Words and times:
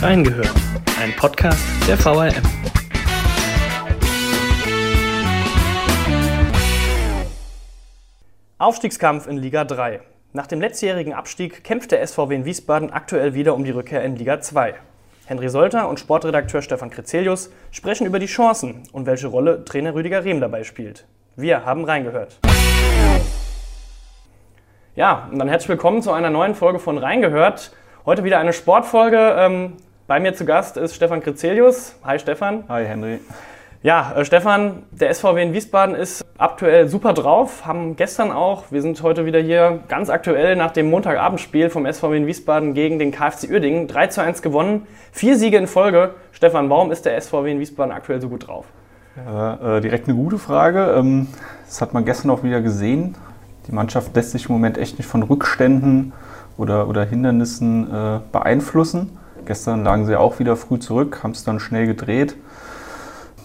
Reingehört, 0.00 0.54
ein 1.02 1.12
Podcast 1.16 1.58
der 1.88 1.96
VRM. 1.96 2.30
Aufstiegskampf 8.58 9.26
in 9.26 9.38
Liga 9.38 9.64
3. 9.64 10.00
Nach 10.32 10.46
dem 10.46 10.60
letztjährigen 10.60 11.14
Abstieg 11.14 11.64
kämpft 11.64 11.90
der 11.90 12.06
SVW 12.06 12.32
in 12.32 12.44
Wiesbaden 12.44 12.92
aktuell 12.92 13.34
wieder 13.34 13.56
um 13.56 13.64
die 13.64 13.72
Rückkehr 13.72 14.04
in 14.04 14.14
Liga 14.14 14.40
2. 14.40 14.76
Henry 15.26 15.48
Solter 15.48 15.88
und 15.88 15.98
Sportredakteur 15.98 16.62
Stefan 16.62 16.90
Krizelius 16.90 17.50
sprechen 17.72 18.06
über 18.06 18.20
die 18.20 18.26
Chancen 18.26 18.84
und 18.92 19.06
welche 19.06 19.26
Rolle 19.26 19.64
Trainer 19.64 19.96
Rüdiger 19.96 20.24
Rehm 20.24 20.40
dabei 20.40 20.62
spielt. 20.62 21.08
Wir 21.34 21.64
haben 21.64 21.84
reingehört. 21.84 22.38
Ja, 24.94 25.28
und 25.32 25.40
dann 25.40 25.48
herzlich 25.48 25.70
willkommen 25.70 26.02
zu 26.02 26.12
einer 26.12 26.30
neuen 26.30 26.54
Folge 26.54 26.78
von 26.78 26.98
Reingehört. 26.98 27.72
Heute 28.06 28.22
wieder 28.22 28.38
eine 28.38 28.52
Sportfolge. 28.52 29.76
Bei 30.08 30.20
mir 30.20 30.32
zu 30.32 30.46
Gast 30.46 30.78
ist 30.78 30.94
Stefan 30.94 31.20
Krizelius. 31.20 31.94
Hi 32.02 32.18
Stefan. 32.18 32.64
Hi 32.70 32.86
Henry. 32.86 33.18
Ja, 33.82 34.14
äh, 34.16 34.24
Stefan, 34.24 34.84
der 34.90 35.12
SVW 35.12 35.42
in 35.42 35.52
Wiesbaden 35.52 35.94
ist 35.94 36.24
aktuell 36.38 36.88
super 36.88 37.12
drauf, 37.12 37.66
haben 37.66 37.94
gestern 37.94 38.32
auch, 38.32 38.72
wir 38.72 38.80
sind 38.80 39.02
heute 39.02 39.26
wieder 39.26 39.38
hier 39.38 39.80
ganz 39.88 40.08
aktuell 40.08 40.56
nach 40.56 40.70
dem 40.70 40.88
Montagabendspiel 40.88 41.68
vom 41.68 41.84
SVW 41.84 42.16
in 42.16 42.26
Wiesbaden 42.26 42.72
gegen 42.72 42.98
den 42.98 43.12
KfC 43.12 43.50
Uerdingen 43.50 43.86
3 43.86 44.06
zu 44.06 44.22
1 44.22 44.40
gewonnen, 44.40 44.86
vier 45.12 45.36
Siege 45.36 45.58
in 45.58 45.66
Folge. 45.66 46.14
Stefan, 46.32 46.70
warum 46.70 46.90
ist 46.90 47.04
der 47.04 47.20
SVW 47.20 47.52
in 47.52 47.60
Wiesbaden 47.60 47.92
aktuell 47.92 48.22
so 48.22 48.30
gut 48.30 48.46
drauf? 48.46 48.64
Ja, 49.14 49.76
äh, 49.76 49.80
direkt 49.82 50.08
eine 50.08 50.16
gute 50.16 50.38
Frage. 50.38 50.94
Ähm, 50.96 51.28
das 51.66 51.82
hat 51.82 51.92
man 51.92 52.06
gestern 52.06 52.30
auch 52.30 52.42
wieder 52.42 52.62
gesehen. 52.62 53.14
Die 53.66 53.72
Mannschaft 53.72 54.16
lässt 54.16 54.30
sich 54.30 54.48
im 54.48 54.54
Moment 54.54 54.78
echt 54.78 54.96
nicht 54.96 55.06
von 55.06 55.22
Rückständen 55.22 56.14
oder, 56.56 56.88
oder 56.88 57.04
Hindernissen 57.04 57.92
äh, 57.92 58.20
beeinflussen. 58.32 59.17
Gestern 59.48 59.82
lagen 59.82 60.04
sie 60.04 60.14
auch 60.14 60.40
wieder 60.40 60.56
früh 60.56 60.78
zurück, 60.78 61.20
haben 61.22 61.30
es 61.30 61.42
dann 61.42 61.58
schnell 61.58 61.86
gedreht. 61.86 62.36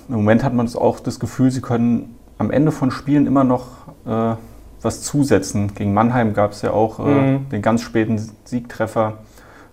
Im 0.09 0.15
Moment 0.15 0.43
hat 0.43 0.53
man 0.53 0.67
auch 0.75 0.99
das 0.99 1.17
Gefühl, 1.17 1.49
sie 1.49 1.61
können 1.61 2.17
am 2.37 2.51
Ende 2.51 2.73
von 2.73 2.91
Spielen 2.91 3.25
immer 3.25 3.45
noch 3.45 3.67
äh, 4.05 4.35
was 4.81 5.01
zusetzen. 5.01 5.73
Gegen 5.75 5.93
Mannheim 5.93 6.33
gab 6.33 6.51
es 6.51 6.61
ja 6.61 6.71
auch 6.71 6.99
äh, 6.99 7.03
mhm. 7.03 7.47
den 7.47 7.61
ganz 7.61 7.83
späten 7.83 8.19
Siegtreffer. 8.43 9.19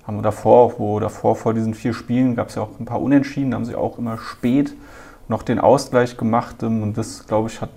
Haben 0.06 0.19
wir 0.19 0.23
davor, 0.23 0.78
wo 0.78 1.01
davor 1.01 1.34
vor 1.34 1.53
diesen 1.53 1.75
vier 1.75 1.95
Spielen 1.95 2.36
gab 2.36 2.51
es 2.51 2.55
ja 2.55 2.62
auch 2.62 2.78
ein 2.78 2.84
paar 2.84 3.03
Unentschieden, 3.03 3.51
da 3.51 3.56
haben 3.56 3.64
sie 3.64 3.75
auch 3.75 3.98
immer 3.98 4.17
spät 4.19 4.73
noch 5.27 5.42
den 5.42 5.58
Ausgleich 5.58 6.17
gemacht. 6.17 6.62
Ähm, 6.62 6.84
und 6.84 6.97
das, 6.97 7.27
glaube 7.27 7.48
ich, 7.48 7.61
hat 7.61 7.70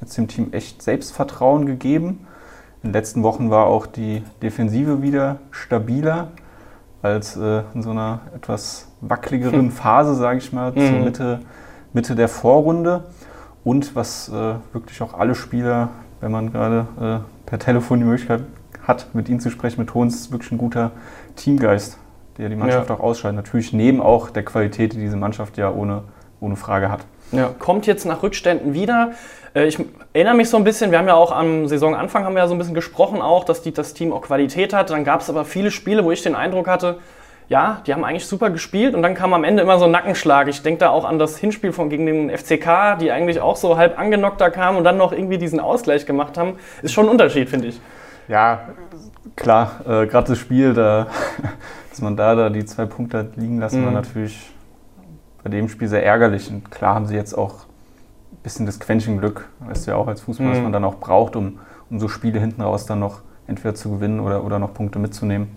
jetzt 0.00 0.16
dem 0.16 0.28
Team 0.28 0.52
echt 0.52 0.80
Selbstvertrauen 0.80 1.66
gegeben. 1.66 2.24
In 2.84 2.90
den 2.90 2.92
letzten 2.92 3.24
Wochen 3.24 3.50
war 3.50 3.66
auch 3.66 3.84
die 3.84 4.22
Defensive 4.42 5.02
wieder 5.02 5.40
stabiler 5.50 6.30
als 7.02 7.36
äh, 7.36 7.62
in 7.74 7.82
so 7.82 7.90
einer 7.90 8.20
etwas 8.34 8.88
wackeligeren 9.00 9.66
hm. 9.66 9.70
Phase, 9.70 10.14
sage 10.14 10.38
ich 10.38 10.52
mal, 10.52 10.72
mhm. 10.72 10.76
zur 10.76 10.98
Mitte 11.00 11.40
Mitte 11.96 12.14
der 12.14 12.28
Vorrunde. 12.28 13.04
Und 13.64 13.96
was 13.96 14.28
äh, 14.28 14.54
wirklich 14.72 15.02
auch 15.02 15.14
alle 15.14 15.34
Spieler, 15.34 15.88
wenn 16.20 16.30
man 16.30 16.52
gerade 16.52 16.86
äh, 17.00 17.48
per 17.48 17.58
Telefon 17.58 17.98
die 17.98 18.04
Möglichkeit 18.04 18.42
hat, 18.86 19.12
mit 19.14 19.28
ihnen 19.28 19.40
zu 19.40 19.50
sprechen, 19.50 19.78
betonen, 19.78 20.10
es 20.10 20.16
ist 20.16 20.30
wirklich 20.30 20.52
ein 20.52 20.58
guter 20.58 20.92
Teamgeist, 21.34 21.98
der 22.38 22.48
die 22.48 22.54
Mannschaft 22.54 22.90
ja. 22.90 22.94
auch 22.94 23.00
ausschaltet. 23.00 23.36
Natürlich 23.36 23.72
neben 23.72 24.00
auch 24.00 24.30
der 24.30 24.44
Qualität, 24.44 24.92
die 24.92 24.98
diese 24.98 25.16
Mannschaft 25.16 25.56
ja 25.56 25.72
ohne, 25.72 26.04
ohne 26.38 26.54
Frage 26.54 26.90
hat. 26.90 27.06
Ja, 27.32 27.50
kommt 27.58 27.86
jetzt 27.86 28.04
nach 28.04 28.22
Rückständen 28.22 28.74
wieder. 28.74 29.12
Äh, 29.54 29.66
ich 29.66 29.78
erinnere 30.12 30.34
mich 30.34 30.48
so 30.48 30.56
ein 30.56 30.64
bisschen, 30.64 30.90
wir 30.90 30.98
haben 30.98 31.08
ja 31.08 31.14
auch 31.14 31.32
am 31.32 31.66
Saisonanfang 31.66 32.24
haben 32.24 32.34
wir 32.34 32.42
ja 32.42 32.48
so 32.48 32.54
ein 32.54 32.58
bisschen 32.58 32.74
gesprochen 32.74 33.22
auch, 33.22 33.44
dass 33.44 33.62
die, 33.62 33.72
das 33.72 33.94
Team 33.94 34.12
auch 34.12 34.22
Qualität 34.22 34.72
hat. 34.72 34.90
Dann 34.90 35.04
gab 35.04 35.20
es 35.20 35.30
aber 35.30 35.44
viele 35.44 35.70
Spiele, 35.70 36.04
wo 36.04 36.10
ich 36.10 36.22
den 36.22 36.34
Eindruck 36.34 36.68
hatte, 36.68 36.98
ja, 37.48 37.80
die 37.86 37.94
haben 37.94 38.04
eigentlich 38.04 38.26
super 38.26 38.50
gespielt 38.50 38.94
und 38.94 39.02
dann 39.02 39.14
kam 39.14 39.32
am 39.32 39.44
Ende 39.44 39.62
immer 39.62 39.78
so 39.78 39.84
ein 39.84 39.92
Nackenschlag. 39.92 40.48
Ich 40.48 40.62
denke 40.62 40.80
da 40.80 40.90
auch 40.90 41.04
an 41.04 41.18
das 41.18 41.38
Hinspiel 41.38 41.72
von, 41.72 41.88
gegen 41.88 42.06
den 42.06 42.30
FCK, 42.36 42.98
die 43.00 43.12
eigentlich 43.12 43.40
auch 43.40 43.56
so 43.56 43.76
halb 43.76 43.98
angenockt 43.98 44.40
da 44.40 44.50
kamen 44.50 44.78
und 44.78 44.84
dann 44.84 44.96
noch 44.96 45.12
irgendwie 45.12 45.38
diesen 45.38 45.60
Ausgleich 45.60 46.06
gemacht 46.06 46.38
haben. 46.38 46.58
Ist 46.82 46.92
schon 46.92 47.06
ein 47.06 47.10
Unterschied, 47.10 47.48
finde 47.48 47.68
ich. 47.68 47.80
Ja, 48.26 48.70
klar, 49.36 49.80
äh, 49.84 50.06
gerade 50.06 50.28
das 50.28 50.38
Spiel, 50.38 50.74
da, 50.74 51.06
dass 51.90 52.00
man 52.00 52.16
da, 52.16 52.34
da 52.34 52.50
die 52.50 52.64
zwei 52.64 52.84
Punkte 52.84 53.30
liegen 53.36 53.60
lassen, 53.60 53.82
mhm. 53.82 53.86
war 53.86 53.92
natürlich 53.92 54.50
bei 55.46 55.50
dem 55.50 55.68
Spiel 55.68 55.86
sehr 55.86 56.04
ärgerlich. 56.04 56.50
Und 56.50 56.72
klar 56.72 56.96
haben 56.96 57.06
sie 57.06 57.14
jetzt 57.14 57.32
auch 57.32 57.66
ein 58.32 58.42
bisschen 58.42 58.66
das 58.66 58.80
Quäntchen 58.80 59.18
Glück, 59.18 59.48
weißt 59.60 59.86
du 59.86 59.92
ja 59.92 59.96
auch 59.96 60.08
als 60.08 60.20
Fußballer, 60.22 60.50
mhm. 60.50 60.54
was 60.54 60.62
man 60.64 60.72
dann 60.72 60.84
auch 60.84 60.96
braucht, 60.96 61.36
um, 61.36 61.60
um 61.88 62.00
so 62.00 62.08
Spiele 62.08 62.40
hinten 62.40 62.62
raus 62.62 62.84
dann 62.84 62.98
noch 62.98 63.20
entweder 63.46 63.76
zu 63.76 63.92
gewinnen 63.92 64.18
oder, 64.18 64.42
oder 64.42 64.58
noch 64.58 64.74
Punkte 64.74 64.98
mitzunehmen. 64.98 65.56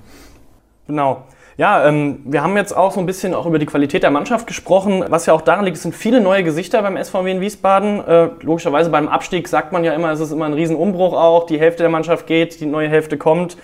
Genau. 0.86 1.24
Ja, 1.58 1.88
ähm, 1.88 2.20
wir 2.24 2.44
haben 2.44 2.56
jetzt 2.56 2.72
auch 2.72 2.92
so 2.92 3.00
ein 3.00 3.08
bisschen 3.08 3.34
auch 3.34 3.48
über 3.48 3.58
die 3.58 3.66
Qualität 3.66 4.04
der 4.04 4.12
Mannschaft 4.12 4.46
gesprochen. 4.46 5.04
Was 5.10 5.26
ja 5.26 5.34
auch 5.34 5.42
daran 5.42 5.66
liegt, 5.66 5.78
es 5.78 5.84
sind 5.84 5.96
viele 5.96 6.22
neue 6.22 6.44
Gesichter 6.44 6.84
beim 6.84 6.96
SVW 7.04 7.32
in 7.32 7.42
Wiesbaden. 7.42 8.06
Äh, 8.08 8.30
logischerweise 8.42 8.92
beim 8.92 9.08
Abstieg 9.08 9.48
sagt 9.48 9.72
man 9.72 9.84
ja 9.84 9.94
immer, 9.94 10.12
es 10.12 10.20
ist 10.20 10.32
immer 10.32 10.46
ein 10.46 10.54
Riesenumbruch 10.54 11.14
auch. 11.14 11.48
Die 11.48 11.60
Hälfte 11.60 11.82
der 11.82 11.90
Mannschaft 11.90 12.28
geht, 12.28 12.62
die 12.62 12.68
neue 12.68 12.90
Hälfte 12.90 13.18
kommt. 13.18 13.58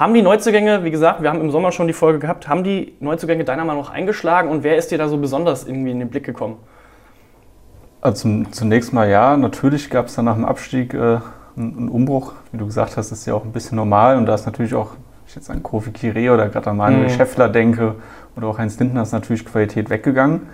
Haben 0.00 0.14
die 0.14 0.22
Neuzugänge, 0.22 0.82
wie 0.82 0.90
gesagt, 0.90 1.20
wir 1.20 1.28
haben 1.28 1.42
im 1.42 1.50
Sommer 1.50 1.72
schon 1.72 1.86
die 1.86 1.92
Folge 1.92 2.20
gehabt, 2.20 2.48
haben 2.48 2.64
die 2.64 2.94
Neuzugänge 3.00 3.44
deiner 3.44 3.66
Meinung 3.66 3.82
nach 3.82 3.90
eingeschlagen 3.90 4.48
und 4.48 4.64
wer 4.64 4.78
ist 4.78 4.90
dir 4.90 4.96
da 4.96 5.08
so 5.08 5.18
besonders 5.18 5.66
irgendwie 5.66 5.90
in 5.90 5.98
den 5.98 6.08
Blick 6.08 6.24
gekommen? 6.24 6.56
Also 8.00 8.44
zunächst 8.50 8.94
mal 8.94 9.10
ja, 9.10 9.36
natürlich 9.36 9.90
gab 9.90 10.06
es 10.06 10.14
dann 10.14 10.24
nach 10.24 10.36
dem 10.36 10.46
Abstieg 10.46 10.94
äh, 10.94 11.18
einen 11.54 11.90
Umbruch. 11.90 12.32
Wie 12.50 12.56
du 12.56 12.64
gesagt 12.64 12.96
hast, 12.96 13.12
ist 13.12 13.26
ja 13.26 13.34
auch 13.34 13.44
ein 13.44 13.52
bisschen 13.52 13.76
normal 13.76 14.16
und 14.16 14.24
da 14.24 14.34
ist 14.34 14.46
natürlich 14.46 14.74
auch 14.74 14.92
ich 15.26 15.34
jetzt 15.34 15.50
an 15.50 15.62
Kofi 15.62 15.90
Kire 15.90 16.32
oder 16.32 16.48
gerade 16.48 16.70
an 16.70 16.78
Manuel 16.78 17.04
mhm. 17.04 17.10
Scheffler 17.10 17.50
denke 17.50 17.96
oder 18.38 18.46
auch 18.46 18.56
Heinz 18.56 18.78
Lindner, 18.78 19.02
ist 19.02 19.12
natürlich 19.12 19.44
Qualität 19.44 19.90
weggegangen. 19.90 20.46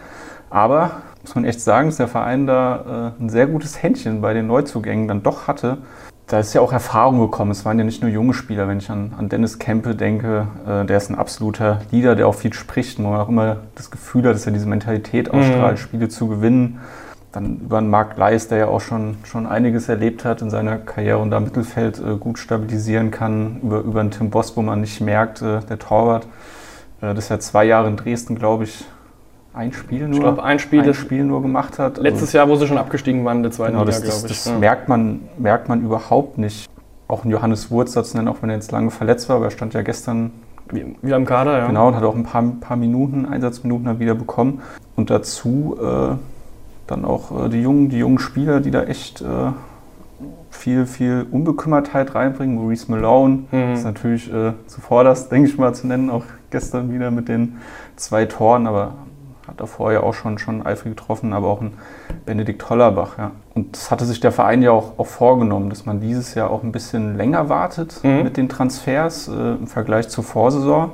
Aber 0.50 1.02
muss 1.22 1.36
man 1.36 1.44
echt 1.44 1.60
sagen, 1.60 1.86
dass 1.86 1.98
der 1.98 2.08
Verein 2.08 2.48
da 2.48 3.12
äh, 3.18 3.22
ein 3.22 3.28
sehr 3.28 3.46
gutes 3.46 3.80
Händchen 3.80 4.20
bei 4.20 4.34
den 4.34 4.48
Neuzugängen 4.48 5.06
dann 5.06 5.22
doch 5.22 5.46
hatte. 5.46 5.78
Da 6.26 6.40
ist 6.40 6.54
ja 6.54 6.60
auch 6.60 6.72
Erfahrung 6.72 7.20
gekommen. 7.20 7.52
Es 7.52 7.64
waren 7.64 7.78
ja 7.78 7.84
nicht 7.84 8.02
nur 8.02 8.10
junge 8.10 8.34
Spieler. 8.34 8.66
Wenn 8.66 8.78
ich 8.78 8.90
an, 8.90 9.14
an 9.16 9.28
Dennis 9.28 9.60
Kempe 9.60 9.94
denke, 9.94 10.48
äh, 10.66 10.84
der 10.84 10.96
ist 10.96 11.08
ein 11.08 11.14
absoluter 11.14 11.82
Leader, 11.92 12.16
der 12.16 12.26
auch 12.26 12.34
viel 12.34 12.52
spricht, 12.52 12.98
wo 12.98 13.04
man 13.04 13.20
auch 13.20 13.28
immer 13.28 13.58
das 13.76 13.92
Gefühl 13.92 14.24
hat, 14.24 14.34
dass 14.34 14.44
er 14.44 14.52
diese 14.52 14.66
Mentalität 14.66 15.30
ausstrahlt, 15.30 15.76
mhm. 15.76 15.80
Spiele 15.80 16.08
zu 16.08 16.26
gewinnen. 16.26 16.80
Dann 17.30 17.60
über 17.60 17.78
einen 17.78 17.90
Marc 17.90 18.16
Leis, 18.16 18.48
der 18.48 18.58
ja 18.58 18.66
auch 18.66 18.80
schon, 18.80 19.18
schon 19.24 19.46
einiges 19.46 19.88
erlebt 19.88 20.24
hat 20.24 20.42
in 20.42 20.50
seiner 20.50 20.78
Karriere 20.78 21.18
und 21.18 21.30
da 21.30 21.38
Mittelfeld 21.38 22.00
äh, 22.00 22.16
gut 22.16 22.40
stabilisieren 22.40 23.12
kann. 23.12 23.60
Über, 23.62 23.80
über 23.80 24.00
einen 24.00 24.10
Tim 24.10 24.30
Boss, 24.30 24.56
wo 24.56 24.62
man 24.62 24.80
nicht 24.80 25.00
merkt, 25.00 25.42
äh, 25.42 25.60
der 25.60 25.78
Torwart. 25.78 26.24
Äh, 27.02 27.14
das 27.14 27.18
ist 27.24 27.28
ja 27.28 27.38
zwei 27.38 27.66
Jahre 27.66 27.86
in 27.86 27.96
Dresden, 27.96 28.34
glaube 28.34 28.64
ich, 28.64 28.84
ein 29.56 29.72
Spiel 29.72 30.06
nur, 30.06 30.12
ich 30.12 30.20
glaub, 30.20 30.38
ein 30.38 30.58
Spiel, 30.58 30.82
ein 30.82 30.94
Spiel 30.94 31.24
nur 31.24 31.40
gemacht 31.40 31.78
hat. 31.78 31.96
Letztes 31.96 32.28
also, 32.28 32.38
Jahr, 32.38 32.48
wo 32.48 32.56
sie 32.56 32.66
schon 32.66 32.76
abgestiegen 32.76 33.24
waren, 33.24 33.42
der 33.42 33.52
zweiten 33.52 33.72
genau, 33.72 33.84
Liga, 33.84 33.98
glaube 33.98 34.16
ich. 34.16 34.22
Das 34.22 34.44
ja. 34.44 34.58
merkt, 34.58 34.88
man, 34.88 35.22
merkt 35.38 35.68
man 35.68 35.80
überhaupt 35.80 36.36
nicht. 36.36 36.68
Auch 37.08 37.24
ein 37.24 37.30
Johannes 37.30 37.70
Wurz 37.70 37.92
dazu 37.92 38.16
nennen, 38.16 38.28
auch 38.28 38.42
wenn 38.42 38.50
er 38.50 38.56
jetzt 38.56 38.70
lange 38.72 38.90
verletzt 38.90 39.28
war, 39.28 39.36
aber 39.36 39.46
er 39.46 39.50
stand 39.50 39.72
ja 39.72 39.82
gestern 39.82 40.32
wieder 40.70 41.16
im 41.16 41.24
Kader, 41.24 41.58
ja. 41.58 41.66
Genau, 41.68 41.88
und 41.88 41.96
hat 41.96 42.02
auch 42.02 42.16
ein 42.16 42.24
paar, 42.24 42.42
paar 42.60 42.76
Minuten, 42.76 43.24
Einsatzminuten 43.24 43.86
dann 43.86 43.98
wieder 43.98 44.14
bekommen. 44.14 44.60
Und 44.94 45.10
dazu 45.10 45.76
äh, 45.80 46.16
dann 46.86 47.04
auch 47.04 47.46
äh, 47.46 47.48
die, 47.48 47.62
jungen, 47.62 47.88
die 47.88 47.98
jungen 47.98 48.18
Spieler, 48.18 48.60
die 48.60 48.70
da 48.70 48.82
echt 48.82 49.22
äh, 49.22 49.52
viel, 50.50 50.86
viel 50.86 51.26
Unbekümmertheit 51.30 52.14
reinbringen. 52.14 52.56
Maurice 52.56 52.90
Malone 52.90 53.44
mhm. 53.50 53.72
ist 53.72 53.84
natürlich 53.84 54.30
äh, 54.30 54.52
zuvorderst, 54.66 55.30
denke 55.32 55.48
ich 55.48 55.56
mal, 55.56 55.74
zu 55.74 55.86
nennen, 55.86 56.10
auch 56.10 56.24
gestern 56.50 56.92
wieder 56.92 57.10
mit 57.10 57.28
den 57.28 57.56
zwei 57.94 58.26
Toren, 58.26 58.66
aber 58.66 58.94
davor 59.56 59.92
ja 59.92 60.02
auch 60.02 60.14
schon, 60.14 60.38
schon 60.38 60.64
eifrig 60.64 60.96
getroffen, 60.96 61.32
aber 61.32 61.48
auch 61.48 61.60
ein 61.60 61.74
Benedikt 62.24 62.68
Hollerbach. 62.68 63.18
Ja. 63.18 63.32
Und 63.54 63.76
das 63.76 63.90
hatte 63.90 64.04
sich 64.04 64.20
der 64.20 64.32
Verein 64.32 64.62
ja 64.62 64.70
auch, 64.70 64.98
auch 64.98 65.06
vorgenommen, 65.06 65.70
dass 65.70 65.86
man 65.86 66.00
dieses 66.00 66.34
Jahr 66.34 66.50
auch 66.50 66.62
ein 66.62 66.72
bisschen 66.72 67.16
länger 67.16 67.48
wartet 67.48 68.00
mhm. 68.02 68.22
mit 68.22 68.36
den 68.36 68.48
Transfers 68.48 69.28
äh, 69.28 69.32
im 69.32 69.66
Vergleich 69.66 70.08
zur 70.08 70.24
Vorsaison, 70.24 70.92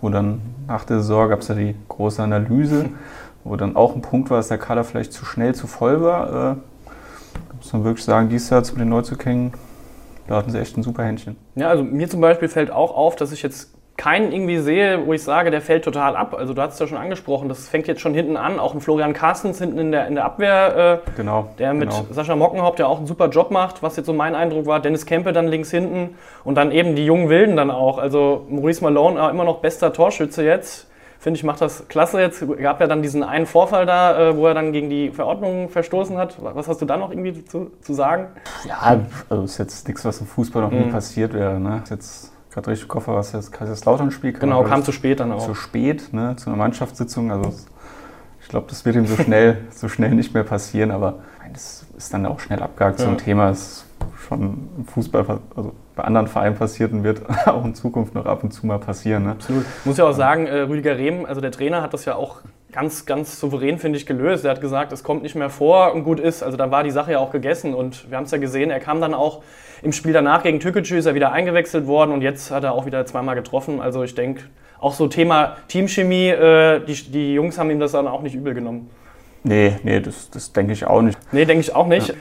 wo 0.00 0.08
dann 0.08 0.40
nach 0.66 0.84
der 0.84 0.98
Saison 0.98 1.28
gab 1.28 1.40
es 1.40 1.48
ja 1.48 1.54
die 1.54 1.74
große 1.88 2.22
Analyse. 2.22 2.86
wo 3.44 3.56
dann 3.56 3.76
auch 3.76 3.94
ein 3.94 4.02
Punkt 4.02 4.30
war, 4.30 4.36
dass 4.36 4.48
der 4.48 4.58
Kader 4.58 4.84
vielleicht 4.84 5.12
zu 5.12 5.24
schnell 5.24 5.54
zu 5.54 5.66
voll 5.66 6.02
war. 6.02 6.52
Äh, 6.52 6.56
muss 7.56 7.72
man 7.72 7.84
wirklich 7.84 8.04
sagen, 8.04 8.28
dieses 8.28 8.50
Jahr 8.50 8.62
zu 8.62 8.76
den 8.76 8.88
Neuzugängen, 8.88 9.52
da 10.26 10.36
hatten 10.36 10.50
sie 10.50 10.58
echt 10.58 10.76
ein 10.76 10.82
super 10.82 11.04
Händchen. 11.04 11.36
Ja, 11.54 11.68
also 11.68 11.82
mir 11.82 12.08
zum 12.08 12.20
Beispiel 12.20 12.48
fällt 12.48 12.70
auch 12.70 12.94
auf, 12.96 13.16
dass 13.16 13.32
ich 13.32 13.42
jetzt 13.42 13.72
keinen 13.96 14.32
irgendwie 14.32 14.58
sehe, 14.58 15.06
wo 15.06 15.12
ich 15.12 15.22
sage, 15.22 15.50
der 15.50 15.60
fällt 15.60 15.84
total 15.84 16.16
ab. 16.16 16.34
Also 16.34 16.54
du 16.54 16.62
hast 16.62 16.74
es 16.74 16.78
ja 16.80 16.86
schon 16.86 16.98
angesprochen, 16.98 17.48
das 17.48 17.68
fängt 17.68 17.86
jetzt 17.86 18.00
schon 18.00 18.14
hinten 18.14 18.36
an. 18.36 18.58
Auch 18.58 18.74
ein 18.74 18.80
Florian 18.80 19.12
Carstens 19.12 19.58
hinten 19.58 19.78
in 19.78 19.92
der, 19.92 20.06
in 20.06 20.14
der 20.14 20.24
Abwehr, 20.24 21.02
äh, 21.04 21.10
genau, 21.16 21.50
der 21.58 21.74
mit 21.74 21.90
genau. 21.90 22.06
Sascha 22.10 22.34
Mockenhaupt 22.34 22.78
ja 22.78 22.86
auch 22.86 22.98
einen 22.98 23.06
super 23.06 23.28
Job 23.28 23.50
macht, 23.50 23.82
was 23.82 23.96
jetzt 23.96 24.06
so 24.06 24.12
mein 24.12 24.34
Eindruck 24.34 24.66
war. 24.66 24.80
Dennis 24.80 25.06
Kempe 25.06 25.32
dann 25.32 25.46
links 25.46 25.70
hinten 25.70 26.16
und 26.44 26.56
dann 26.56 26.72
eben 26.72 26.96
die 26.96 27.04
jungen 27.04 27.28
Wilden 27.28 27.56
dann 27.56 27.70
auch. 27.70 27.98
Also 27.98 28.46
Maurice 28.48 28.82
Malone 28.82 29.20
äh, 29.20 29.30
immer 29.30 29.44
noch 29.44 29.58
bester 29.58 29.92
Torschütze 29.92 30.44
jetzt 30.44 30.88
finde 31.22 31.38
ich, 31.38 31.44
macht 31.44 31.60
das 31.60 31.86
klasse 31.86 32.20
jetzt. 32.20 32.44
Gab 32.58 32.80
ja 32.80 32.88
dann 32.88 33.00
diesen 33.00 33.22
einen 33.22 33.46
Vorfall 33.46 33.86
da, 33.86 34.30
äh, 34.30 34.36
wo 34.36 34.48
er 34.48 34.54
dann 34.54 34.72
gegen 34.72 34.90
die 34.90 35.10
Verordnung 35.10 35.68
verstoßen 35.68 36.18
hat. 36.18 36.36
Was 36.40 36.66
hast 36.66 36.82
du 36.82 36.84
da 36.84 36.96
noch 36.96 37.12
irgendwie 37.12 37.44
zu, 37.44 37.70
zu 37.80 37.94
sagen? 37.94 38.26
Ja, 38.66 38.98
also 39.28 39.44
ist 39.44 39.58
jetzt 39.58 39.86
nichts, 39.86 40.04
was 40.04 40.20
im 40.20 40.26
Fußball 40.26 40.62
noch 40.62 40.72
nie 40.72 40.86
mhm. 40.86 40.90
passiert 40.90 41.32
wäre. 41.32 41.60
Ne? 41.60 41.80
Ist 41.84 41.90
jetzt 41.90 42.31
gerade 42.52 42.70
richtig 42.70 42.88
im 42.88 43.06
habe, 43.06 43.18
was 43.18 43.32
das 43.32 43.50
Kaiserslautern-Spiel 43.50 44.34
Genau, 44.34 44.62
kam 44.64 44.84
zu 44.84 44.92
spät 44.92 45.20
dann 45.20 45.32
auch. 45.32 45.46
Zu 45.46 45.54
spät, 45.54 46.12
ne, 46.12 46.36
zu 46.36 46.50
einer 46.50 46.56
Mannschaftssitzung. 46.56 47.30
Also 47.30 47.52
ich 48.40 48.48
glaube, 48.48 48.66
das 48.68 48.84
wird 48.84 48.96
ihm 48.96 49.06
so 49.06 49.16
schnell, 49.16 49.58
so 49.70 49.88
schnell 49.88 50.14
nicht 50.14 50.34
mehr 50.34 50.44
passieren, 50.44 50.90
aber 50.90 51.20
das 51.52 51.86
ist 51.96 52.12
dann 52.12 52.26
auch 52.26 52.40
schnell 52.40 52.62
abgehakt. 52.62 52.98
Ja. 52.98 53.06
So 53.06 53.10
ein 53.10 53.18
Thema 53.18 53.50
ist 53.50 53.86
schon 54.26 54.68
im 54.76 54.84
Fußball, 54.86 55.40
also 55.56 55.72
bei 55.94 56.04
anderen 56.04 56.26
Vereinen 56.26 56.56
passiert 56.56 56.92
und 56.92 57.04
wird 57.04 57.22
auch 57.46 57.64
in 57.64 57.74
Zukunft 57.74 58.14
noch 58.14 58.26
ab 58.26 58.42
und 58.42 58.52
zu 58.52 58.66
mal 58.66 58.78
passieren. 58.78 59.24
Ne? 59.24 59.30
Absolut. 59.32 59.64
Ich 59.80 59.86
muss 59.86 59.96
ja 59.96 60.04
auch 60.04 60.12
sagen, 60.12 60.46
äh, 60.46 60.60
Rüdiger 60.60 60.96
Rehm, 60.96 61.24
also 61.26 61.40
der 61.40 61.52
Trainer, 61.52 61.82
hat 61.82 61.94
das 61.94 62.04
ja 62.04 62.16
auch 62.16 62.40
ganz, 62.72 63.06
ganz 63.06 63.38
souverän, 63.38 63.78
finde 63.78 63.98
ich, 63.98 64.06
gelöst. 64.06 64.44
Er 64.44 64.50
hat 64.52 64.60
gesagt, 64.60 64.92
es 64.92 65.04
kommt 65.04 65.22
nicht 65.22 65.34
mehr 65.34 65.50
vor 65.50 65.92
und 65.92 66.04
gut 66.04 66.18
ist. 66.18 66.42
Also 66.42 66.56
da 66.56 66.70
war 66.70 66.82
die 66.82 66.90
Sache 66.90 67.12
ja 67.12 67.18
auch 67.18 67.30
gegessen 67.30 67.74
und 67.74 68.10
wir 68.10 68.16
haben 68.16 68.24
es 68.24 68.30
ja 68.30 68.38
gesehen, 68.38 68.70
er 68.70 68.80
kam 68.80 69.00
dann 69.00 69.14
auch 69.14 69.42
im 69.82 69.92
Spiel 69.92 70.12
danach 70.12 70.42
gegen 70.42 70.58
Tükücü, 70.58 70.96
ist 70.96 71.06
er 71.06 71.14
wieder 71.14 71.32
eingewechselt 71.32 71.86
worden 71.86 72.12
und 72.12 72.22
jetzt 72.22 72.50
hat 72.50 72.64
er 72.64 72.72
auch 72.72 72.86
wieder 72.86 73.04
zweimal 73.04 73.34
getroffen. 73.34 73.80
Also 73.80 74.02
ich 74.02 74.14
denke, 74.14 74.44
auch 74.80 74.94
so 74.94 75.06
Thema 75.06 75.56
Teamchemie, 75.68 76.28
äh, 76.28 76.80
die, 76.84 76.94
die 76.94 77.34
Jungs 77.34 77.58
haben 77.58 77.70
ihm 77.70 77.78
das 77.78 77.92
dann 77.92 78.08
auch 78.08 78.22
nicht 78.22 78.34
übel 78.34 78.54
genommen. 78.54 78.90
Nee, 79.44 79.76
nee, 79.82 80.00
das, 80.00 80.30
das 80.30 80.52
denke 80.52 80.72
ich 80.72 80.86
auch 80.86 81.02
nicht. 81.02 81.18
Nee, 81.32 81.44
denke 81.44 81.60
ich 81.60 81.74
auch 81.74 81.86
nicht. 81.86 82.08
Ja. 82.08 82.14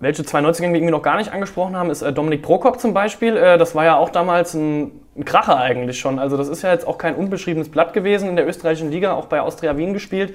Welche 0.00 0.24
92 0.24 0.62
wir 0.62 0.74
irgendwie 0.74 0.90
noch 0.90 1.02
gar 1.02 1.16
nicht 1.16 1.32
angesprochen 1.32 1.76
haben, 1.76 1.90
ist 1.90 2.02
äh, 2.02 2.12
Dominik 2.12 2.42
Prokop 2.42 2.80
zum 2.80 2.94
Beispiel. 2.94 3.36
Äh, 3.36 3.58
das 3.58 3.74
war 3.74 3.84
ja 3.84 3.96
auch 3.96 4.08
damals 4.08 4.54
ein, 4.54 4.90
ein, 5.16 5.24
Kracher 5.24 5.58
eigentlich 5.58 5.98
schon. 5.98 6.18
Also 6.18 6.36
das 6.36 6.48
ist 6.48 6.62
ja 6.62 6.72
jetzt 6.72 6.86
auch 6.86 6.98
kein 6.98 7.14
unbeschriebenes 7.14 7.70
Blatt 7.70 7.92
gewesen 7.92 8.28
in 8.28 8.36
der 8.36 8.46
österreichischen 8.46 8.90
Liga, 8.90 9.12
auch 9.12 9.26
bei 9.26 9.40
Austria 9.40 9.76
Wien 9.76 9.92
gespielt. 9.92 10.34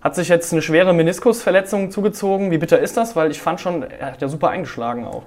Hat 0.00 0.14
sich 0.14 0.28
jetzt 0.28 0.52
eine 0.52 0.62
schwere 0.62 0.94
Meniskusverletzung 0.94 1.90
zugezogen. 1.90 2.50
Wie 2.50 2.58
bitter 2.58 2.78
ist 2.78 2.96
das? 2.96 3.16
Weil 3.16 3.30
ich 3.30 3.40
fand 3.40 3.60
schon, 3.60 3.82
er 3.82 4.12
hat 4.12 4.22
ja 4.22 4.28
super 4.28 4.50
eingeschlagen 4.50 5.04
auch. 5.04 5.24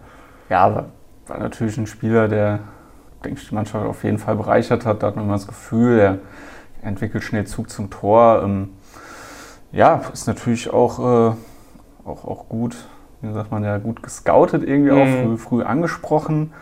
Ja, 0.49 0.61
aber 0.61 0.85
war 1.27 1.37
natürlich 1.37 1.77
ein 1.77 1.87
Spieler, 1.87 2.27
der, 2.27 2.59
denke 3.23 3.39
ich, 3.39 3.49
die 3.49 3.55
Mannschaft 3.55 3.85
auf 3.85 4.03
jeden 4.03 4.17
Fall 4.17 4.35
bereichert 4.35 4.85
hat. 4.85 5.03
Da 5.03 5.07
hat 5.07 5.15
man 5.15 5.25
immer 5.25 5.33
das 5.33 5.47
Gefühl, 5.47 5.99
er 5.99 6.17
entwickelt 6.81 7.23
schnell 7.23 7.45
Zug 7.45 7.69
zum 7.69 7.89
Tor. 7.89 8.41
Ähm, 8.43 8.69
ja, 9.71 10.01
ist 10.13 10.27
natürlich 10.27 10.71
auch, 10.71 10.99
äh, 10.99 11.33
auch, 12.05 12.25
auch 12.25 12.49
gut, 12.49 12.75
wie 13.21 13.33
sagt 13.33 13.51
man 13.51 13.63
ja, 13.63 13.77
gut 13.77 14.01
gescoutet 14.03 14.63
irgendwie 14.63 14.91
mhm. 14.91 14.97
auch, 14.97 15.23
früh, 15.23 15.37
früh 15.37 15.63
angesprochen. 15.63 16.53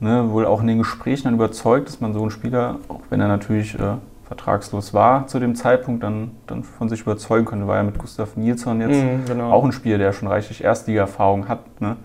Ne, 0.00 0.30
wohl 0.30 0.46
auch 0.46 0.60
in 0.60 0.68
den 0.68 0.78
Gesprächen 0.78 1.24
dann 1.24 1.34
überzeugt, 1.34 1.88
dass 1.88 2.00
man 2.00 2.12
so 2.12 2.20
einen 2.20 2.30
Spieler, 2.30 2.76
auch 2.86 3.00
wenn 3.10 3.20
er 3.20 3.26
natürlich 3.26 3.74
äh, 3.74 3.96
vertragslos 4.28 4.94
war 4.94 5.26
zu 5.26 5.40
dem 5.40 5.56
Zeitpunkt, 5.56 6.04
dann, 6.04 6.32
dann 6.46 6.62
von 6.62 6.88
sich 6.88 7.00
überzeugen 7.00 7.46
könnte. 7.46 7.66
War 7.66 7.78
ja 7.78 7.82
mit 7.82 7.98
Gustav 7.98 8.36
Nilsson 8.36 8.80
jetzt 8.80 9.02
mhm, 9.02 9.24
genau. 9.26 9.50
auch 9.50 9.64
ein 9.64 9.72
Spieler, 9.72 9.98
der 9.98 10.12
schon 10.12 10.28
reichlich 10.28 10.62
Erstliga-Erfahrung 10.62 11.48
hat. 11.48 11.80
Ne? 11.80 11.96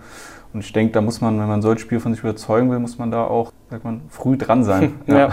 Und 0.54 0.60
ich 0.60 0.72
denke, 0.72 0.92
da 0.92 1.00
muss 1.00 1.20
man, 1.20 1.40
wenn 1.40 1.48
man 1.48 1.62
solche 1.62 1.80
Spiele 1.80 2.00
von 2.00 2.14
sich 2.14 2.22
überzeugen 2.22 2.70
will, 2.70 2.78
muss 2.78 2.96
man 2.96 3.10
da 3.10 3.24
auch, 3.24 3.52
sagt 3.70 3.82
man, 3.82 4.02
früh 4.08 4.36
dran 4.36 4.62
sein. 4.62 5.00
ja. 5.08 5.18
ja, 5.18 5.28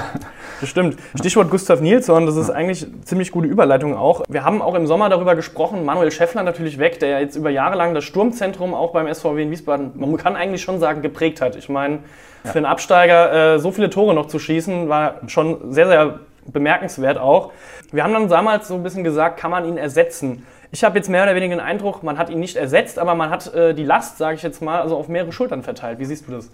das 0.59 0.68
stimmt. 0.68 0.97
Stichwort 1.13 1.51
Gustav 1.51 1.79
Nilsson, 1.79 2.25
das 2.25 2.35
ist 2.38 2.50
ja. 2.50 2.56
eigentlich 2.56 2.83
eine 2.83 3.01
ziemlich 3.01 3.31
gute 3.31 3.47
Überleitung 3.47 3.95
auch. 3.95 4.23
Wir 4.29 4.44
haben 4.44 4.63
auch 4.63 4.73
im 4.73 4.88
Sommer 4.88 5.09
darüber 5.09 5.35
gesprochen, 5.35 5.85
Manuel 5.85 6.09
Schäffler 6.09 6.41
natürlich 6.41 6.79
weg, 6.79 7.00
der 7.00 7.09
ja 7.09 7.19
jetzt 7.19 7.35
über 7.35 7.51
Jahre 7.51 7.77
lang 7.77 7.94
das 7.94 8.03
Sturmzentrum 8.03 8.73
auch 8.73 8.94
beim 8.94 9.13
SVW 9.13 9.44
in 9.44 9.51
Wiesbaden, 9.51 9.91
man 9.94 10.18
kann 10.18 10.35
eigentlich 10.35 10.63
schon 10.63 10.79
sagen, 10.79 11.03
geprägt 11.03 11.39
hat. 11.39 11.56
Ich 11.56 11.69
meine, 11.69 12.00
für 12.44 12.57
einen 12.57 12.65
Absteiger 12.65 13.56
äh, 13.56 13.59
so 13.59 13.71
viele 13.71 13.91
Tore 13.91 14.15
noch 14.15 14.25
zu 14.25 14.39
schießen, 14.39 14.89
war 14.89 15.21
schon 15.27 15.71
sehr, 15.71 15.85
sehr 15.85 16.19
bemerkenswert 16.47 17.19
auch. 17.19 17.51
Wir 17.91 18.03
haben 18.03 18.13
dann 18.13 18.27
damals 18.27 18.67
so 18.67 18.74
ein 18.74 18.81
bisschen 18.81 19.03
gesagt, 19.03 19.39
kann 19.39 19.51
man 19.51 19.65
ihn 19.65 19.77
ersetzen? 19.77 20.47
Ich 20.71 20.83
habe 20.83 20.97
jetzt 20.97 21.09
mehr 21.09 21.23
oder 21.23 21.35
weniger 21.35 21.56
den 21.56 21.63
Eindruck, 21.63 22.01
man 22.01 22.18
hat 22.18 22.29
ihn 22.29 22.39
nicht 22.39 22.56
ersetzt, 22.56 22.97
aber 22.97 23.13
man 23.13 23.29
hat 23.29 23.53
äh, 23.53 23.73
die 23.73 23.83
Last, 23.83 24.18
sage 24.18 24.35
ich 24.35 24.44
jetzt 24.44 24.62
mal, 24.62 24.81
also 24.81 24.97
auf 24.97 25.09
mehrere 25.09 25.31
Schultern 25.31 25.63
verteilt. 25.63 26.00
Wie 26.00 26.06
siehst 26.06 26.27
du 26.27 26.31
das? 26.31 26.50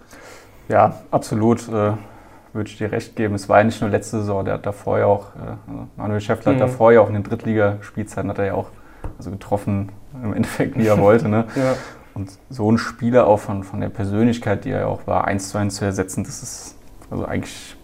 Ja, 0.68 1.00
absolut. 1.10 1.68
Äh, 1.68 1.92
würde 2.52 2.70
ich 2.70 2.78
dir 2.78 2.90
recht 2.92 3.16
geben. 3.16 3.34
Es 3.34 3.48
war 3.48 3.58
ja 3.58 3.64
nicht 3.64 3.80
nur 3.80 3.90
letzte 3.90 4.18
Saison, 4.18 4.44
der 4.44 4.54
hat 4.54 4.66
davor 4.66 4.98
ja 4.98 5.06
auch, 5.06 5.26
äh, 5.36 5.70
also 5.70 5.88
Manuel 5.96 6.20
Schäffler 6.20 6.52
mhm. 6.52 6.56
hat 6.56 6.68
davor 6.68 6.92
ja 6.92 7.00
auch 7.00 7.08
in 7.08 7.14
den 7.14 7.22
Drittligaspielzeiten 7.22 8.30
hat 8.30 8.38
er 8.38 8.46
ja 8.46 8.54
auch 8.54 8.70
also 9.16 9.30
getroffen, 9.30 9.92
im 10.22 10.34
Endeffekt, 10.34 10.76
wie 10.76 10.86
er 10.86 10.98
wollte. 10.98 11.28
Ne? 11.28 11.44
ja. 11.56 11.74
Und 12.14 12.32
so 12.50 12.70
ein 12.70 12.78
Spieler 12.78 13.26
auch 13.26 13.38
von, 13.38 13.62
von 13.62 13.80
der 13.80 13.90
Persönlichkeit, 13.90 14.64
die 14.64 14.70
er 14.70 14.80
ja 14.80 14.86
auch 14.86 15.06
war, 15.06 15.26
eins 15.26 15.50
zu 15.50 15.58
eins 15.58 15.76
zu 15.76 15.84
ersetzen, 15.84 16.24
das 16.24 16.42
ist 16.42 16.76
also 17.10 17.24
eigentlich 17.24 17.76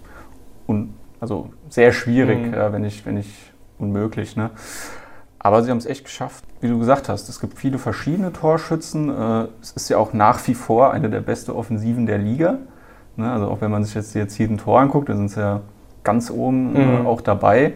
un, 0.66 0.94
also 1.20 1.50
sehr 1.68 1.92
schwierig, 1.92 2.46
mhm. 2.46 2.54
äh, 2.54 2.72
wenn, 2.72 2.82
nicht, 2.82 3.06
wenn 3.06 3.14
nicht 3.14 3.52
unmöglich. 3.78 4.36
Ne? 4.36 4.50
Aber 5.44 5.62
sie 5.62 5.70
haben 5.70 5.76
es 5.76 5.84
echt 5.84 6.04
geschafft. 6.04 6.42
Wie 6.62 6.68
du 6.68 6.78
gesagt 6.78 7.10
hast, 7.10 7.28
es 7.28 7.38
gibt 7.38 7.58
viele 7.58 7.78
verschiedene 7.78 8.32
Torschützen. 8.32 9.10
Äh, 9.10 9.48
es 9.60 9.72
ist 9.72 9.90
ja 9.90 9.98
auch 9.98 10.14
nach 10.14 10.44
wie 10.48 10.54
vor 10.54 10.90
eine 10.90 11.10
der 11.10 11.20
besten 11.20 11.50
Offensiven 11.50 12.06
der 12.06 12.16
Liga. 12.16 12.58
Ne, 13.16 13.30
also 13.30 13.48
auch 13.48 13.60
wenn 13.60 13.70
man 13.70 13.84
sich 13.84 13.94
jetzt, 13.94 14.14
jetzt 14.14 14.34
hier 14.34 14.48
ein 14.48 14.56
Tor 14.56 14.80
anguckt, 14.80 15.10
dann 15.10 15.18
sind 15.18 15.28
sie 15.28 15.40
ja 15.40 15.60
ganz 16.02 16.30
oben 16.30 16.74
äh, 16.74 16.78
mhm. 16.78 17.06
auch 17.06 17.20
dabei. 17.20 17.74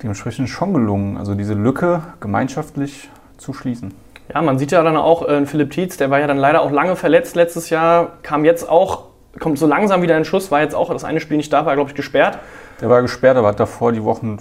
Dementsprechend 0.00 0.48
schon 0.48 0.72
gelungen, 0.72 1.16
also 1.16 1.34
diese 1.34 1.54
Lücke 1.54 2.00
gemeinschaftlich 2.20 3.10
zu 3.38 3.52
schließen. 3.52 3.92
Ja, 4.32 4.40
man 4.40 4.60
sieht 4.60 4.70
ja 4.70 4.84
dann 4.84 4.96
auch 4.96 5.26
äh, 5.26 5.46
Philipp 5.46 5.72
Tietz, 5.72 5.96
der 5.96 6.10
war 6.10 6.20
ja 6.20 6.28
dann 6.28 6.38
leider 6.38 6.62
auch 6.62 6.70
lange 6.70 6.94
verletzt 6.94 7.34
letztes 7.34 7.70
Jahr, 7.70 8.18
kam 8.22 8.44
jetzt 8.44 8.68
auch, 8.68 9.06
kommt 9.40 9.58
so 9.58 9.66
langsam 9.66 10.00
wieder 10.02 10.16
in 10.16 10.24
Schuss, 10.24 10.52
war 10.52 10.60
jetzt 10.60 10.76
auch 10.76 10.92
das 10.92 11.02
eine 11.02 11.18
Spiel 11.18 11.38
nicht 11.38 11.52
da, 11.52 11.66
war 11.66 11.74
glaube 11.74 11.90
ich 11.90 11.96
gesperrt. 11.96 12.38
Der 12.80 12.88
war 12.88 13.02
gesperrt, 13.02 13.36
aber 13.36 13.48
hat 13.48 13.58
davor 13.58 13.90
die 13.90 14.04
Wochen 14.04 14.38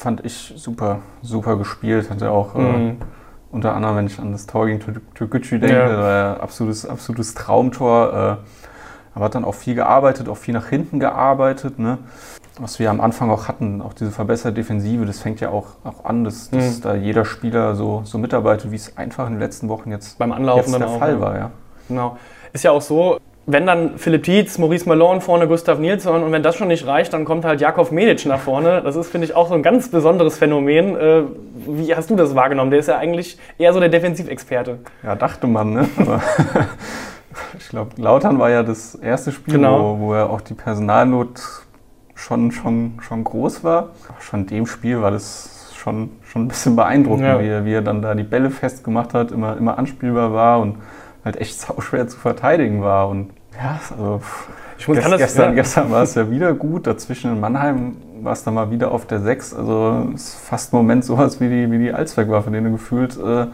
fand 0.00 0.24
ich 0.24 0.54
super, 0.56 1.00
super 1.22 1.56
gespielt. 1.56 2.10
Hatte 2.10 2.30
auch 2.30 2.54
äh, 2.54 2.58
mhm. 2.58 2.88
äh, 2.88 2.96
unter 3.52 3.74
anderem, 3.74 3.96
wenn 3.96 4.06
ich 4.06 4.18
an 4.18 4.32
das 4.32 4.46
Tor 4.46 4.66
gegen 4.66 4.80
Türkgücü 5.14 5.58
denke, 5.58 5.76
ja. 5.76 5.98
war 5.98 6.34
ein 6.36 6.40
absolutes, 6.40 6.86
absolutes 6.86 7.34
Traumtor. 7.34 8.38
Äh, 8.40 8.46
aber 9.14 9.24
hat 9.24 9.34
dann 9.34 9.44
auch 9.44 9.54
viel 9.54 9.74
gearbeitet, 9.74 10.28
auch 10.28 10.36
viel 10.36 10.54
nach 10.54 10.68
hinten 10.68 11.00
gearbeitet. 11.00 11.78
Ne? 11.78 11.98
Was 12.58 12.78
wir 12.78 12.90
am 12.90 13.00
Anfang 13.00 13.30
auch 13.30 13.48
hatten, 13.48 13.82
auch 13.82 13.92
diese 13.92 14.10
verbesserte 14.10 14.54
Defensive, 14.54 15.04
das 15.04 15.18
fängt 15.18 15.40
ja 15.40 15.50
auch, 15.50 15.66
auch 15.84 16.04
an, 16.04 16.24
dass, 16.24 16.50
dass 16.50 16.78
mhm. 16.78 16.82
da 16.82 16.94
jeder 16.94 17.24
Spieler 17.24 17.74
so, 17.74 18.02
so 18.04 18.18
mitarbeitet, 18.18 18.70
wie 18.70 18.76
es 18.76 18.96
einfach 18.96 19.26
in 19.26 19.34
den 19.34 19.40
letzten 19.40 19.68
Wochen 19.68 19.90
jetzt, 19.90 20.18
Beim 20.18 20.32
Anlaufen 20.32 20.70
jetzt 20.70 20.80
der 20.80 20.88
Fall 20.88 21.20
war. 21.20 21.36
Ja. 21.36 21.50
Genau. 21.88 22.16
Ist 22.52 22.64
ja 22.64 22.70
auch 22.70 22.82
so, 22.82 23.18
wenn 23.52 23.66
dann 23.66 23.98
Philipp 23.98 24.24
Tietz, 24.24 24.58
Maurice 24.58 24.88
Malone 24.88 25.20
vorne, 25.20 25.46
Gustav 25.46 25.78
Nilsson 25.78 26.22
und 26.22 26.32
wenn 26.32 26.42
das 26.42 26.56
schon 26.56 26.68
nicht 26.68 26.86
reicht, 26.86 27.12
dann 27.12 27.24
kommt 27.24 27.44
halt 27.44 27.60
Jakov 27.60 27.90
Medic 27.90 28.26
nach 28.26 28.40
vorne. 28.40 28.82
Das 28.82 28.96
ist, 28.96 29.10
finde 29.10 29.26
ich, 29.26 29.34
auch 29.34 29.48
so 29.48 29.54
ein 29.54 29.62
ganz 29.62 29.90
besonderes 29.90 30.38
Phänomen. 30.38 30.96
Äh, 30.96 31.22
wie 31.66 31.94
hast 31.94 32.10
du 32.10 32.16
das 32.16 32.34
wahrgenommen? 32.34 32.70
Der 32.70 32.80
ist 32.80 32.88
ja 32.88 32.98
eigentlich 32.98 33.38
eher 33.58 33.72
so 33.72 33.80
der 33.80 33.88
Defensivexperte. 33.88 34.78
Ja, 35.02 35.14
dachte 35.14 35.46
man, 35.46 35.72
ne? 35.72 35.88
Ich 37.58 37.68
glaube, 37.68 37.90
Lautern 37.96 38.38
war 38.38 38.50
ja 38.50 38.62
das 38.62 38.94
erste 38.96 39.32
Spiel, 39.32 39.54
genau. 39.54 39.98
wo, 39.98 40.06
wo 40.06 40.14
ja 40.14 40.26
auch 40.26 40.40
die 40.40 40.54
Personalnot 40.54 41.40
schon, 42.14 42.52
schon, 42.52 42.98
schon 43.00 43.24
groß 43.24 43.64
war. 43.64 43.90
Schon 44.18 44.40
in 44.40 44.46
dem 44.46 44.66
Spiel 44.66 45.00
war 45.00 45.10
das 45.10 45.72
schon, 45.76 46.10
schon 46.22 46.44
ein 46.44 46.48
bisschen 46.48 46.76
beeindruckend, 46.76 47.26
ja. 47.26 47.40
wie, 47.40 47.48
er, 47.48 47.64
wie 47.64 47.72
er 47.72 47.82
dann 47.82 48.02
da 48.02 48.14
die 48.14 48.24
Bälle 48.24 48.50
festgemacht 48.50 49.14
hat, 49.14 49.32
immer, 49.32 49.56
immer 49.56 49.78
anspielbar 49.78 50.32
war 50.32 50.60
und 50.60 50.76
halt 51.24 51.36
echt 51.40 51.66
schwer 51.78 52.08
zu 52.08 52.18
verteidigen 52.18 52.82
war. 52.82 53.08
Und 53.08 53.30
ja, 53.56 53.80
also 53.90 54.20
ich 54.78 54.88
muss, 54.88 54.96
gest, 54.96 55.10
das, 55.10 55.18
gestern, 55.18 55.48
ja. 55.50 55.54
gestern 55.54 55.90
war 55.90 56.02
es 56.02 56.14
ja 56.14 56.30
wieder 56.30 56.54
gut. 56.54 56.86
Dazwischen 56.86 57.32
in 57.32 57.40
Mannheim 57.40 57.96
war 58.22 58.32
es 58.32 58.44
dann 58.44 58.54
mal 58.54 58.70
wieder 58.70 58.92
auf 58.92 59.06
der 59.06 59.20
6. 59.20 59.54
Also 59.54 60.08
es 60.14 60.28
ist 60.28 60.34
fast 60.36 60.72
im 60.72 60.78
Moment 60.78 61.04
sowas 61.04 61.40
wie 61.40 61.48
die, 61.48 61.70
wie 61.70 61.78
die 61.78 61.92
Allzweckwaffe, 61.92 62.50
den 62.50 62.64
du 62.64 62.72
gefühlt 62.72 63.16
äh, 63.18 63.46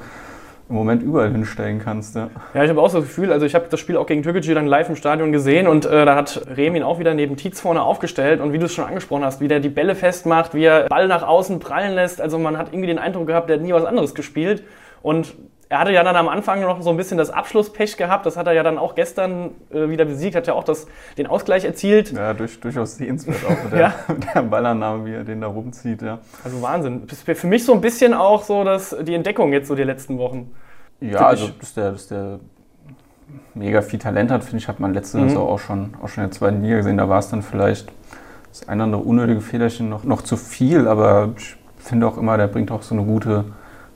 im 0.69 0.75
Moment 0.75 1.03
überall 1.03 1.31
hinstellen 1.31 1.81
kannst. 1.83 2.17
Ja, 2.17 2.31
ja 2.55 2.65
ich 2.65 2.71
habe 2.71 2.81
auch 2.81 2.91
so 2.91 2.99
das 2.99 3.09
Gefühl, 3.09 3.33
also 3.33 3.47
ich 3.47 3.55
habe 3.55 3.67
das 3.71 3.79
Spiel 3.79 3.97
auch 3.97 4.07
gegen 4.07 4.23
Türkgücü 4.23 4.55
dann 4.55 4.67
live 4.67 4.89
im 4.89 4.97
Stadion 4.97 5.33
gesehen 5.33 5.69
und 5.69 5.87
äh, 5.87 6.05
da 6.05 6.17
hat 6.17 6.43
Remin 6.57 6.83
auch 6.83 6.99
wieder 6.99 7.15
neben 7.15 7.37
Tietz 7.37 7.61
vorne 7.61 7.83
aufgestellt 7.83 8.41
und 8.41 8.53
wie 8.53 8.59
du 8.59 8.67
es 8.67 8.75
schon 8.75 8.85
angesprochen 8.85 9.25
hast, 9.25 9.41
wie 9.41 9.49
der 9.49 9.61
die 9.61 9.69
Bälle 9.69 9.95
festmacht, 9.95 10.55
wie 10.55 10.65
er 10.65 10.89
Ball 10.89 11.07
nach 11.07 11.23
außen 11.23 11.61
prallen 11.61 11.95
lässt. 11.95 12.21
Also 12.21 12.39
man 12.39 12.59
hat 12.59 12.69
irgendwie 12.73 12.89
den 12.89 12.99
Eindruck 12.99 13.29
gehabt, 13.29 13.49
der 13.49 13.57
hat 13.57 13.63
nie 13.63 13.73
was 13.73 13.85
anderes 13.85 14.15
gespielt 14.15 14.65
und 15.03 15.35
er 15.69 15.81
hatte 15.81 15.93
ja 15.93 16.05
dann 16.05 16.15
am 16.15 16.29
Anfang 16.29 16.61
noch 16.61 16.81
so 16.81 16.91
ein 16.91 16.97
bisschen 16.97 17.19
das 17.19 17.31
Abschlusspech 17.31 17.97
gehabt. 17.97 18.25
Das 18.25 18.37
hat 18.37 18.47
er 18.47 18.53
ja 18.53 18.63
dann 18.63 18.79
auch 18.79 18.95
gestern 18.95 19.51
äh, 19.73 19.89
wieder 19.89 20.05
besiegt, 20.05 20.37
hat 20.37 20.47
ja 20.47 20.55
auch 20.55 20.63
das, 20.63 20.87
den 21.19 21.27
Ausgleich 21.27 21.65
erzielt. 21.65 22.13
Ja, 22.13 22.35
durch, 22.35 22.61
durchaus 22.61 22.97
sehenswert 22.97 23.45
auch 23.49 23.65
mit 23.65 23.73
der, 23.73 23.81
ja. 23.81 23.95
der 24.35 24.43
Ballannahme, 24.43 25.07
wie 25.07 25.15
er 25.15 25.25
den 25.25 25.41
da 25.41 25.49
rumzieht. 25.49 26.03
Ja. 26.03 26.21
Also 26.45 26.63
Wahnsinn. 26.63 27.07
Das 27.09 27.19
ist 27.19 27.39
für 27.41 27.47
mich 27.47 27.65
so 27.65 27.73
ein 27.73 27.81
bisschen 27.81 28.15
auch 28.15 28.45
so 28.45 28.63
dass 28.63 28.97
die 29.03 29.15
Entdeckung 29.15 29.53
jetzt 29.53 29.67
so 29.69 29.75
die 29.75 29.83
letzten 29.83 30.19
Wochen. 30.19 30.55
Ja, 31.01 31.27
also 31.27 31.49
dass 31.49 31.75
der, 31.75 31.93
dass 31.93 32.09
der 32.09 32.39
mega 33.55 33.83
viel 33.83 33.99
Talent 33.99 34.31
hat, 34.31 34.45
finde 34.45 34.59
ich, 34.59 34.69
hat 34.69 34.79
man 34.79 34.95
letzte 34.95 35.19
mhm. 35.19 35.29
Saison 35.29 35.49
auch 35.49 35.59
schon, 35.59 35.95
auch 36.01 36.09
schon 36.09 36.25
in 36.25 36.31
der 36.31 36.39
zweiten 36.39 36.63
Liga 36.63 36.77
gesehen. 36.77 36.97
Da 36.97 37.09
war 37.09 37.19
es 37.19 37.29
dann 37.29 37.43
vielleicht 37.43 37.91
das 38.51 38.69
eine 38.69 38.83
oder 38.83 38.85
andere 38.85 39.03
unnötige 39.03 39.41
Fehlerchen 39.41 39.89
noch, 39.89 40.05
noch 40.05 40.23
zu 40.23 40.37
viel, 40.37 40.87
aber 40.87 41.35
ich 41.37 41.57
finde 41.79 42.07
auch 42.07 42.19
immer, 42.19 42.37
der 42.37 42.47
bringt 42.47 42.71
auch 42.71 42.83
so 42.83 42.95
eine 42.95 43.05
gute 43.05 43.45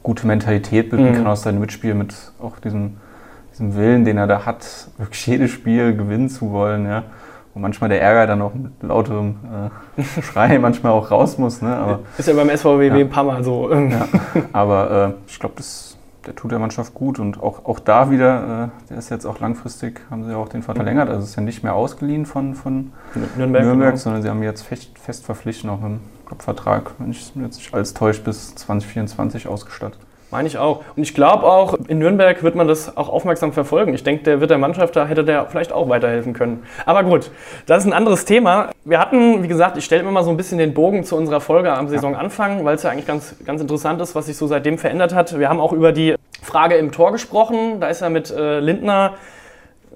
gute 0.03 0.27
Mentalität 0.27 0.91
bilden 0.91 1.11
mhm. 1.11 1.15
kann 1.15 1.27
aus 1.27 1.43
seinem 1.43 1.61
Mitspiel 1.61 1.95
mit 1.95 2.15
auch 2.41 2.59
diesem, 2.59 2.97
diesem 3.53 3.77
Willen, 3.77 4.05
den 4.05 4.17
er 4.19 4.27
da 4.27 4.47
hat, 4.47 4.89
wirklich 4.99 5.27
jedes 5.27 5.51
Spiel 5.51 5.97
gewinnen 5.97 6.29
zu 6.29 6.51
wollen. 6.51 6.87
Ja. 6.87 7.05
Wo 7.53 7.59
manchmal 7.59 7.91
der 7.91 8.01
Ärger 8.01 8.29
dann 8.29 8.43
auch 8.43 8.55
mit 8.55 8.73
lauterem 8.81 9.37
äh, 9.97 10.03
Schrei 10.23 10.59
manchmal 10.61 10.93
auch 10.93 11.11
raus 11.11 11.37
muss. 11.37 11.63
Ne? 11.63 11.75
Aber, 11.75 12.01
ist 12.19 12.29
ja 12.29 12.35
beim 12.35 12.57
SVW 12.57 12.87
ja. 12.87 12.95
ein 12.95 13.11
paar 13.11 13.25
Mal 13.25 13.43
so. 13.43 13.73
Ja. 13.73 14.07
Aber 14.53 15.09
äh, 15.09 15.31
ich 15.31 15.41
glaube, 15.41 15.55
der 16.27 16.35
tut 16.37 16.53
der 16.53 16.59
Mannschaft 16.59 16.95
gut 16.95 17.19
und 17.19 17.43
auch, 17.43 17.65
auch 17.65 17.81
da 17.81 18.11
wieder, 18.11 18.71
äh, 18.87 18.89
der 18.91 18.99
ist 18.99 19.11
jetzt 19.11 19.27
auch 19.27 19.41
langfristig, 19.41 20.01
haben 20.11 20.25
sie 20.25 20.37
auch 20.37 20.49
den 20.49 20.63
Vertrag 20.63 20.85
verlängert, 20.85 21.09
also 21.09 21.25
ist 21.25 21.37
ja 21.37 21.43
nicht 21.43 21.63
mehr 21.63 21.75
ausgeliehen 21.75 22.27
von, 22.27 22.55
von 22.55 22.93
Nürnberg, 23.37 23.65
Nürnberg 23.65 23.93
genau. 23.93 24.03
sondern 24.03 24.23
sie 24.23 24.29
haben 24.29 24.43
jetzt 24.43 24.63
fest, 24.63 24.99
fest 24.99 25.25
verpflichtet, 25.25 25.71
auch 25.71 25.81
mit 25.81 26.01
einem 26.31 26.41
Vertrag, 26.41 26.93
wenn 26.99 27.11
ich 27.11 27.33
jetzt 27.35 27.57
nicht 27.57 27.75
alles 27.75 27.95
täuscht, 27.95 28.25
bis 28.25 28.55
2024 28.55 29.49
ausgestattet. 29.49 30.01
Meine 30.31 30.47
ich 30.47 30.59
auch. 30.59 30.85
Und 30.95 31.03
ich 31.03 31.13
glaube 31.13 31.45
auch, 31.45 31.75
in 31.89 31.99
Nürnberg 31.99 32.45
wird 32.45 32.55
man 32.55 32.69
das 32.69 32.97
auch 32.97 33.09
aufmerksam 33.09 33.53
verfolgen. 33.53 33.95
Ich 33.95 34.05
denke, 34.05 34.23
der 34.23 34.41
wird 34.41 34.51
der 34.51 34.59
Mannschaft, 34.59 34.95
da 34.95 35.07
hätte 35.07 35.25
der 35.25 35.47
vielleicht 35.47 35.73
auch 35.73 35.89
weiterhelfen 35.89 36.35
können. 36.35 36.63
Aber 36.87 37.03
gut, 37.03 37.33
das 37.67 37.83
ist 37.83 37.91
ein 37.91 37.93
anderes 37.93 38.25
Thema. 38.27 38.71
Wir 38.85 39.01
hatten, 39.01 39.43
wie 39.43 39.49
gesagt, 39.49 39.77
ich 39.77 39.85
stelle 39.85 40.03
immer 40.03 40.13
mal 40.13 40.23
so 40.23 40.31
ein 40.31 40.37
bisschen 40.37 40.59
den 40.59 40.73
Bogen 40.73 41.03
zu 41.03 41.17
unserer 41.17 41.41
Folge 41.41 41.73
am 41.73 41.89
Saisonanfang, 41.89 42.65
weil 42.65 42.77
es 42.77 42.85
ja 42.85 42.91
eigentlich 42.91 43.09
ganz, 43.09 43.35
ganz 43.45 43.61
interessant 43.61 44.01
ist, 44.01 44.15
was 44.15 44.27
sich 44.27 44.37
so 44.37 44.47
seitdem 44.47 44.79
verändert 44.79 45.15
hat. 45.15 45.37
Wir 45.37 45.49
haben 45.49 45.59
auch 45.59 45.73
über 45.73 45.91
die 45.91 46.15
Frage 46.43 46.77
im 46.77 46.93
Tor 46.93 47.11
gesprochen. 47.11 47.81
Da 47.81 47.89
ist 47.89 48.01
ja 48.01 48.09
mit 48.09 48.31
äh, 48.31 48.61
Lindner 48.61 49.15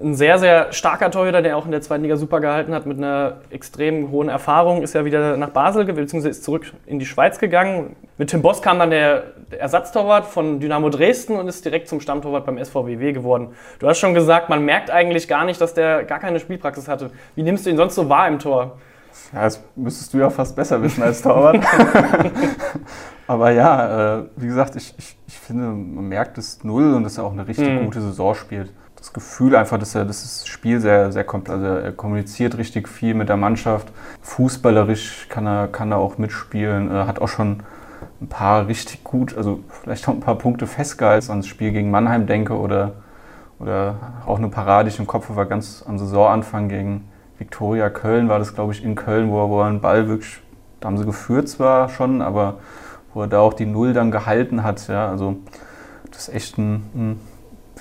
ein 0.03 0.15
sehr, 0.15 0.39
sehr 0.39 0.73
starker 0.73 1.11
Torhüter, 1.11 1.41
der 1.41 1.57
auch 1.57 1.67
in 1.67 1.71
der 1.71 1.81
zweiten 1.81 2.03
Liga 2.03 2.17
super 2.17 2.41
gehalten 2.41 2.75
hat, 2.75 2.85
mit 2.85 2.99
einer 2.99 3.37
extrem 3.51 4.11
hohen 4.11 4.29
Erfahrung, 4.29 4.83
ist 4.83 4.95
ja 4.95 5.05
wieder 5.05 5.37
nach 5.37 5.51
Basel, 5.51 5.85
beziehungsweise 5.85 6.31
ist 6.31 6.43
zurück 6.43 6.73
in 6.87 6.99
die 6.99 7.07
Schweiz 7.07 7.39
gegangen. 7.39 7.95
Mit 8.19 8.31
Tim 8.31 8.43
Boss 8.43 8.61
kam 8.61 8.81
dann 8.81 8.91
der, 8.91 9.35
Ersatztorwart 9.51 10.27
von 10.27 10.59
Dynamo 10.59 10.89
Dresden 10.89 11.37
und 11.37 11.47
ist 11.47 11.65
direkt 11.65 11.87
zum 11.87 12.01
Stammtorwart 12.01 12.45
beim 12.45 12.63
SVWW 12.63 13.13
geworden. 13.13 13.49
Du 13.79 13.89
hast 13.89 13.99
schon 13.99 14.15
gesagt, 14.15 14.49
man 14.49 14.65
merkt 14.65 14.91
eigentlich 14.91 15.29
gar 15.29 15.45
nicht, 15.45 15.61
dass 15.61 15.75
der 15.75 16.03
gar 16.03 16.19
keine 16.19 16.41
Spielpraxis 16.41 16.89
hatte. 16.89 17.11
Wie 17.37 17.45
nimmst 17.45 17.65
du 17.65 17.71
ihn 17.71 17.77
sonst 17.77 17.95
so 17.95 18.09
wahr 18.09 18.27
im 18.27 18.41
Tor? 18.41 18.79
Ja, 19.33 19.43
das 19.43 19.63
müsstest 19.77 20.13
du 20.13 20.19
ja 20.19 20.31
fast 20.31 20.57
besser 20.57 20.83
wissen 20.83 21.05
als 21.05 21.23
Torwart. 21.23 21.65
Aber 23.29 23.53
ja, 23.53 24.19
äh, 24.19 24.25
wie 24.37 24.47
gesagt, 24.47 24.75
ich, 24.75 24.93
ich, 24.99 25.17
ich 25.29 25.39
finde, 25.39 25.67
man 25.67 26.09
merkt 26.09 26.37
es 26.37 26.65
null 26.65 26.95
und 26.95 27.05
dass 27.05 27.17
er 27.17 27.25
auch 27.25 27.33
eine 27.33 27.47
richtig 27.47 27.69
mhm. 27.69 27.85
gute 27.85 28.01
Saison 28.01 28.35
spielt 28.35 28.73
das 29.05 29.13
Gefühl 29.13 29.55
einfach, 29.55 29.79
dass 29.79 29.95
er 29.95 30.07
das 30.07 30.47
Spiel 30.47 30.81
sehr, 30.81 31.13
sehr 31.13 31.25
kommt. 31.25 31.51
Also 31.51 31.67
er 31.67 31.93
kommuniziert 31.93 32.57
richtig 32.57 32.89
viel 32.89 33.13
mit 33.13 33.29
der 33.29 33.37
Mannschaft. 33.37 33.93
Fußballerisch 34.23 35.27
kann 35.29 35.47
er, 35.47 35.69
kann 35.69 35.93
er 35.93 35.99
auch 35.99 36.17
mitspielen. 36.17 36.91
Er 36.91 37.07
hat 37.07 37.19
auch 37.19 37.29
schon 37.29 37.63
ein 38.23 38.29
paar 38.29 38.67
richtig 38.67 39.05
gut, 39.05 39.37
also 39.37 39.61
vielleicht 39.69 40.09
auch 40.09 40.15
ein 40.15 40.21
paar 40.21 40.39
Punkte 40.39 40.67
festgehalten, 40.67 41.31
an 41.31 41.41
das 41.41 41.49
Spiel 41.49 41.73
gegen 41.73 41.91
Mannheim 41.91 42.27
denke 42.27 42.57
oder, 42.59 42.95
oder 43.59 43.97
auch 44.25 44.39
eine 44.39 44.49
Parade, 44.49 44.89
die 44.89 44.95
ich 44.95 44.99
im 44.99 45.07
Kopf 45.07 45.27
war 45.29 45.45
ganz 45.45 45.85
am 45.87 45.99
Saisonanfang 45.99 46.71
gegen 46.71 47.07
Viktoria 47.39 47.91
Köln 47.91 48.31
war 48.31 48.39
das, 48.39 48.55
glaube 48.55 48.73
ich, 48.73 48.83
in 48.83 48.95
Köln, 48.95 49.31
wo 49.31 49.43
er, 49.43 49.51
wo 49.51 49.61
er 49.61 49.67
einen 49.67 49.83
Ball 49.83 50.09
wirklich, 50.09 50.41
da 50.81 50.89
haben 50.89 50.97
sie 50.97 51.05
geführt 51.05 51.51
zwar 51.51 51.91
schon, 51.91 52.23
aber 52.23 52.55
wo 53.13 53.21
er 53.21 53.27
da 53.27 53.41
auch 53.41 53.53
die 53.53 53.67
Null 53.67 53.93
dann 53.93 54.11
gehalten 54.11 54.63
hat. 54.63 54.89
Ja, 54.89 55.11
also 55.11 55.37
das 56.11 56.29
ist 56.29 56.35
echt 56.35 56.57
ein, 56.57 56.75
ein 56.95 57.21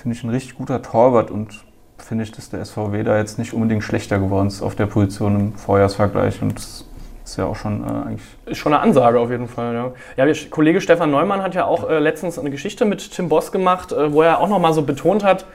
finde 0.04 0.18
ich, 0.18 0.22
ein 0.22 0.28
richtig 0.28 0.56
guter 0.56 0.82
Torwart 0.82 1.30
und 1.30 1.64
finde 1.96 2.24
ich, 2.24 2.32
dass 2.32 2.50
der 2.50 2.62
SVW 2.62 3.04
da 3.04 3.16
jetzt 3.16 3.38
nicht 3.38 3.54
unbedingt 3.54 3.82
schlechter 3.82 4.18
geworden 4.18 4.48
ist 4.48 4.60
auf 4.60 4.74
der 4.74 4.84
Position 4.84 5.34
im 5.40 5.52
Vorjahresvergleich 5.54 6.42
und 6.42 6.56
das 6.56 6.84
ist 7.24 7.38
ja 7.38 7.46
auch 7.46 7.56
schon 7.56 7.82
äh, 7.82 8.08
eigentlich. 8.08 8.22
Ist 8.44 8.58
schon 8.58 8.74
eine 8.74 8.82
Ansage 8.82 9.18
auf 9.18 9.30
jeden 9.30 9.48
Fall, 9.48 9.72
ja. 9.72 9.92
Ja, 10.18 10.26
der 10.26 10.36
Kollege 10.50 10.82
Stefan 10.82 11.10
Neumann 11.10 11.42
hat 11.42 11.54
ja 11.54 11.64
auch 11.64 11.88
äh, 11.88 12.00
letztens 12.00 12.38
eine 12.38 12.50
Geschichte 12.50 12.84
mit 12.84 13.12
Tim 13.12 13.30
Boss 13.30 13.50
gemacht, 13.50 13.92
äh, 13.92 14.12
wo 14.12 14.20
er 14.20 14.40
auch 14.40 14.48
nochmal 14.50 14.74
so 14.74 14.82
betont 14.82 15.24
hat, 15.24 15.46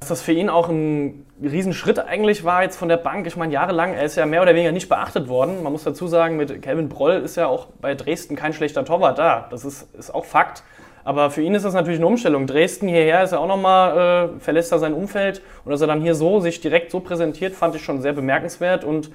dass 0.00 0.08
das 0.08 0.22
für 0.22 0.32
ihn 0.32 0.48
auch 0.48 0.68
ein 0.68 1.24
Riesenschritt 1.40 2.00
eigentlich 2.00 2.42
war 2.42 2.64
jetzt 2.64 2.76
von 2.76 2.88
der 2.88 2.96
Bank. 2.96 3.28
Ich 3.28 3.36
meine, 3.36 3.52
jahrelang, 3.52 3.94
er 3.94 4.06
ist 4.06 4.16
ja 4.16 4.26
mehr 4.26 4.42
oder 4.42 4.56
weniger 4.56 4.72
nicht 4.72 4.88
beachtet 4.88 5.28
worden. 5.28 5.62
Man 5.62 5.70
muss 5.70 5.84
dazu 5.84 6.08
sagen, 6.08 6.36
mit 6.36 6.62
Kevin 6.62 6.88
Broll 6.88 7.12
ist 7.12 7.36
ja 7.36 7.46
auch 7.46 7.68
bei 7.80 7.94
Dresden 7.94 8.34
kein 8.34 8.52
schlechter 8.52 8.84
Torwart 8.84 9.18
da. 9.18 9.46
Das 9.50 9.64
ist, 9.64 9.94
ist 9.94 10.12
auch 10.12 10.24
Fakt. 10.24 10.64
Aber 11.04 11.30
für 11.30 11.42
ihn 11.42 11.54
ist 11.54 11.64
das 11.64 11.74
natürlich 11.74 11.98
eine 11.98 12.06
Umstellung. 12.06 12.46
Dresden 12.46 12.88
hierher 12.88 13.22
ist 13.22 13.32
er 13.32 13.40
auch 13.40 13.46
nochmal, 13.46 14.30
äh, 14.36 14.40
verlässt 14.40 14.72
er 14.72 14.78
sein 14.78 14.94
Umfeld. 14.94 15.42
Und 15.64 15.70
dass 15.70 15.80
er 15.82 15.86
dann 15.86 16.00
hier 16.00 16.14
so 16.14 16.40
sich 16.40 16.60
direkt 16.60 16.90
so 16.90 17.00
präsentiert, 17.00 17.54
fand 17.54 17.74
ich 17.74 17.84
schon 17.84 18.00
sehr 18.00 18.14
bemerkenswert. 18.14 18.84
Und 18.84 19.10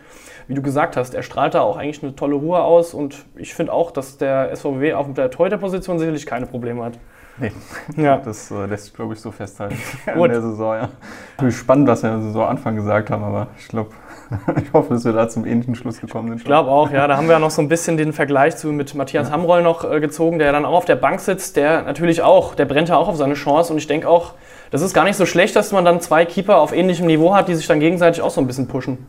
wie 0.47 0.53
du 0.53 0.61
gesagt 0.61 0.97
hast, 0.97 1.15
er 1.15 1.23
strahlt 1.23 1.55
da 1.55 1.61
auch 1.61 1.77
eigentlich 1.77 2.03
eine 2.03 2.15
tolle 2.15 2.35
Ruhe 2.35 2.61
aus. 2.61 2.93
Und 2.93 3.25
ich 3.35 3.55
finde 3.55 3.73
auch, 3.73 3.89
dass 3.89 4.17
der 4.17 4.55
SVW 4.55 4.93
auf 4.93 5.11
der 5.13 5.31
Torhüterposition 5.31 5.97
sicherlich 5.97 6.27
keine 6.27 6.45
Probleme 6.45 6.83
hat. 6.83 6.99
Nee, 7.39 7.51
ja. 7.97 8.17
das 8.17 8.51
äh, 8.51 8.65
lässt 8.65 8.85
sich, 8.85 8.93
glaube 8.93 9.13
ich, 9.13 9.19
so 9.19 9.31
festhalten 9.31 9.77
in 10.05 10.21
der 10.21 10.41
Saison. 10.41 10.75
Ja. 10.75 10.89
Natürlich 11.37 11.57
spannend, 11.57 11.87
was 11.87 12.03
wir 12.03 12.11
der 12.11 12.21
Saisonanfang 12.21 12.75
gesagt 12.75 13.09
haben, 13.09 13.23
aber 13.23 13.47
ich 13.57 13.67
glaube, 13.67 13.91
ich 14.63 14.73
hoffe, 14.73 14.93
dass 14.93 15.05
wir 15.05 15.13
da 15.13 15.27
zum 15.27 15.45
ähnlichen 15.45 15.75
Schluss 15.75 15.99
gekommen 15.99 16.29
sind. 16.29 16.37
Ich 16.37 16.45
glaube 16.45 16.69
auch, 16.69 16.91
ja. 16.91 17.07
Da 17.07 17.17
haben 17.17 17.27
wir 17.27 17.33
ja 17.33 17.39
noch 17.39 17.51
so 17.51 17.61
ein 17.61 17.69
bisschen 17.69 17.97
den 17.97 18.13
Vergleich 18.13 18.57
zu, 18.57 18.67
mit 18.67 18.93
Matthias 18.95 19.29
ja. 19.29 19.33
Hamroll 19.33 19.63
noch 19.63 19.89
äh, 19.89 19.99
gezogen, 19.99 20.39
der 20.39 20.51
dann 20.51 20.65
auch 20.65 20.73
auf 20.73 20.85
der 20.85 20.95
Bank 20.95 21.19
sitzt, 21.19 21.55
der 21.55 21.83
natürlich 21.83 22.21
auch, 22.21 22.55
der 22.55 22.65
brennt 22.65 22.89
ja 22.89 22.97
auch 22.97 23.07
auf 23.07 23.17
seine 23.17 23.33
Chance 23.33 23.73
und 23.73 23.79
ich 23.79 23.87
denke 23.87 24.07
auch, 24.07 24.33
das 24.71 24.81
ist 24.81 24.93
gar 24.93 25.03
nicht 25.03 25.15
so 25.15 25.25
schlecht, 25.25 25.55
dass 25.55 25.71
man 25.71 25.83
dann 25.83 25.99
zwei 25.99 26.25
Keeper 26.25 26.57
auf 26.57 26.73
ähnlichem 26.73 27.07
Niveau 27.07 27.33
hat, 27.33 27.47
die 27.47 27.55
sich 27.55 27.67
dann 27.67 27.79
gegenseitig 27.79 28.21
auch 28.21 28.29
so 28.29 28.39
ein 28.39 28.47
bisschen 28.47 28.67
pushen. 28.67 28.99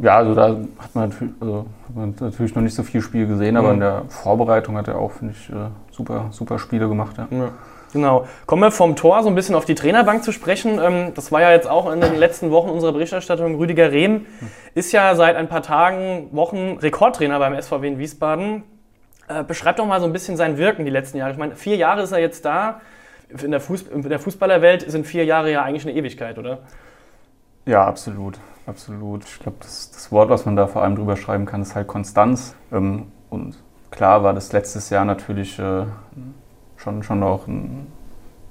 Ja, 0.00 0.16
also 0.16 0.34
da 0.34 0.48
hat 0.78 0.94
man, 0.94 1.10
natürlich, 1.10 1.34
also 1.40 1.66
hat 1.86 1.94
man 1.94 2.14
natürlich 2.18 2.54
noch 2.54 2.62
nicht 2.62 2.74
so 2.74 2.82
viel 2.82 3.02
Spiel 3.02 3.26
gesehen, 3.26 3.56
aber 3.56 3.68
mhm. 3.68 3.74
in 3.74 3.80
der 3.80 4.02
Vorbereitung 4.08 4.76
hat 4.76 4.88
er 4.88 4.98
auch, 4.98 5.12
finde 5.12 5.34
ich, 5.38 5.50
äh, 5.50 5.68
super, 5.90 6.26
super 6.30 6.58
Spiele 6.58 6.88
gemacht. 6.88 7.16
Ja. 7.18 7.28
ja. 7.30 7.48
Genau. 7.92 8.28
Kommen 8.46 8.62
wir 8.62 8.70
vom 8.70 8.96
Tor 8.96 9.22
so 9.22 9.28
ein 9.28 9.34
bisschen 9.34 9.54
auf 9.54 9.64
die 9.64 9.74
Trainerbank 9.74 10.22
zu 10.22 10.32
sprechen. 10.32 10.78
Ähm, 10.80 11.12
das 11.14 11.32
war 11.32 11.40
ja 11.40 11.50
jetzt 11.50 11.68
auch 11.68 11.90
in 11.92 12.00
den 12.00 12.16
letzten 12.16 12.50
Wochen 12.50 12.70
unserer 12.70 12.92
Berichterstattung. 12.92 13.56
Rüdiger 13.56 13.90
Rehm 13.92 14.26
ist 14.74 14.92
ja 14.92 15.14
seit 15.14 15.36
ein 15.36 15.48
paar 15.48 15.62
Tagen, 15.62 16.28
Wochen 16.32 16.78
Rekordtrainer 16.80 17.38
beim 17.38 17.60
SVW 17.60 17.88
in 17.88 17.98
Wiesbaden. 17.98 18.62
Äh, 19.28 19.44
beschreibt 19.44 19.78
doch 19.78 19.86
mal 19.86 20.00
so 20.00 20.06
ein 20.06 20.12
bisschen 20.12 20.36
sein 20.36 20.58
Wirken 20.58 20.84
die 20.84 20.90
letzten 20.90 21.18
Jahre. 21.18 21.32
Ich 21.32 21.38
meine, 21.38 21.56
vier 21.56 21.76
Jahre 21.76 22.02
ist 22.02 22.12
er 22.12 22.18
jetzt 22.18 22.44
da. 22.44 22.80
In 23.28 23.52
der, 23.52 23.60
Fuß 23.60 23.82
in 23.82 24.02
der 24.02 24.18
Fußballerwelt 24.18 24.90
sind 24.90 25.06
vier 25.06 25.24
Jahre 25.24 25.52
ja 25.52 25.62
eigentlich 25.62 25.86
eine 25.86 25.96
Ewigkeit, 25.96 26.36
oder? 26.38 26.58
Ja, 27.64 27.84
absolut. 27.84 28.38
Absolut. 28.66 29.24
Ich 29.24 29.38
glaube, 29.38 29.58
das, 29.60 29.90
das, 29.90 30.12
Wort, 30.12 30.30
was 30.30 30.46
man 30.46 30.56
da 30.56 30.66
vor 30.66 30.82
allem 30.82 30.96
drüber 30.96 31.16
schreiben 31.16 31.46
kann, 31.46 31.62
ist 31.62 31.74
halt 31.74 31.86
Konstanz. 31.86 32.54
Ähm, 32.72 33.12
und 33.30 33.56
klar 33.90 34.22
war 34.22 34.34
das 34.34 34.52
letztes 34.52 34.90
Jahr 34.90 35.04
natürlich 35.04 35.58
äh, 35.58 35.86
schon, 36.82 37.02
schon 37.02 37.22
auch 37.22 37.46
ein, 37.46 37.86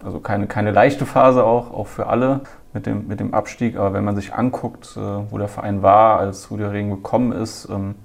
also 0.03 0.19
keine, 0.19 0.48
keine 0.48 0.71
leichte 0.71 1.05
Phase 1.05 1.43
auch, 1.43 1.74
auch 1.74 1.88
für 1.88 2.07
alle 2.07 2.41
mit 2.74 2.86
dem, 2.86 3.07
mit 3.07 3.19
dem 3.19 3.33
Abstieg. 3.33 3.77
Aber 3.77 3.93
wenn 3.93 4.03
man 4.03 4.15
sich 4.15 4.33
anguckt, 4.33 4.95
äh, 4.95 5.00
wo 5.00 5.38
der 5.38 5.48
Verein 5.48 5.81
war, 5.81 6.19
als 6.19 6.50
Rudi 6.51 6.63
Regen 6.63 6.89
gekommen 6.89 7.31
ist, 7.31 7.67
ähm, 7.69 7.95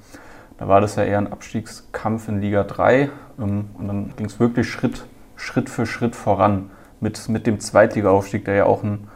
da 0.59 0.69
war 0.69 0.81
das 0.81 0.97
ja 0.97 1.05
eher 1.05 1.19
ein 1.19 1.33
Abstiegskampf 1.33 2.29
in 2.29 2.41
Liga 2.41 2.65
3. 2.65 3.11
Ähm, 3.39 3.67
und 3.75 3.89
dann 3.89 4.13
ging 4.17 4.27
es 4.27 4.41
wirklich 4.41 4.71
Schritt, 4.71 5.07
Schritt 5.37 5.69
für 5.69 5.87
Schritt 5.87 6.17
voran 6.17 6.71
mit, 7.01 7.29
mit 7.29 7.47
dem 7.47 7.61
Zweitliga-Aufstieg, 7.61 8.45
der 8.45 8.55
ja 8.55 8.65
auch 8.65 8.83
ein, 8.83 9.09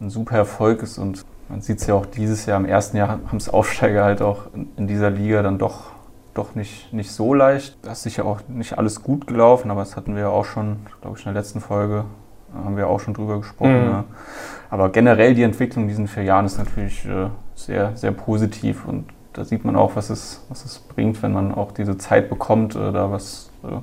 ein 0.00 0.10
super 0.10 0.36
Erfolg 0.36 0.82
ist. 0.82 0.98
Und 0.98 1.24
man 1.48 1.60
sieht 1.60 1.80
es 1.80 1.86
ja 1.86 1.94
auch 1.94 2.06
dieses 2.06 2.46
Jahr, 2.46 2.58
im 2.58 2.66
ersten 2.66 2.96
Jahr 2.96 3.08
haben 3.08 3.36
es 3.36 3.48
Aufsteiger 3.48 4.04
halt 4.04 4.22
auch 4.22 4.54
in, 4.54 4.68
in 4.76 4.86
dieser 4.86 5.10
Liga 5.10 5.42
dann 5.42 5.58
doch 5.58 5.93
doch 6.34 6.54
nicht, 6.54 6.92
nicht 6.92 7.10
so 7.10 7.32
leicht. 7.34 7.78
Das 7.82 7.98
ist 7.98 8.02
sicher 8.04 8.24
auch 8.24 8.40
nicht 8.48 8.76
alles 8.78 9.02
gut 9.02 9.26
gelaufen, 9.26 9.70
aber 9.70 9.80
das 9.80 9.96
hatten 9.96 10.14
wir 10.14 10.22
ja 10.22 10.28
auch 10.28 10.44
schon, 10.44 10.78
glaube 11.00 11.18
ich, 11.18 11.24
in 11.24 11.32
der 11.32 11.40
letzten 11.40 11.60
Folge, 11.60 12.04
haben 12.52 12.76
wir 12.76 12.88
auch 12.88 13.00
schon 13.00 13.14
drüber 13.14 13.38
gesprochen. 13.38 13.84
Mhm. 13.84 13.90
Ja. 13.90 14.04
Aber 14.70 14.90
generell 14.90 15.34
die 15.34 15.42
Entwicklung 15.42 15.84
in 15.84 15.88
diesen 15.88 16.08
vier 16.08 16.24
Jahren 16.24 16.46
ist 16.46 16.58
natürlich 16.58 17.06
äh, 17.06 17.28
sehr, 17.54 17.96
sehr 17.96 18.12
positiv 18.12 18.86
und 18.86 19.06
da 19.32 19.44
sieht 19.44 19.64
man 19.64 19.76
auch, 19.76 19.96
was 19.96 20.10
es, 20.10 20.44
was 20.48 20.64
es 20.64 20.78
bringt, 20.78 21.22
wenn 21.22 21.32
man 21.32 21.52
auch 21.52 21.72
diese 21.72 21.98
Zeit 21.98 22.28
bekommt, 22.28 22.74
äh, 22.74 22.92
da 22.92 23.10
was 23.10 23.50
äh, 23.64 23.76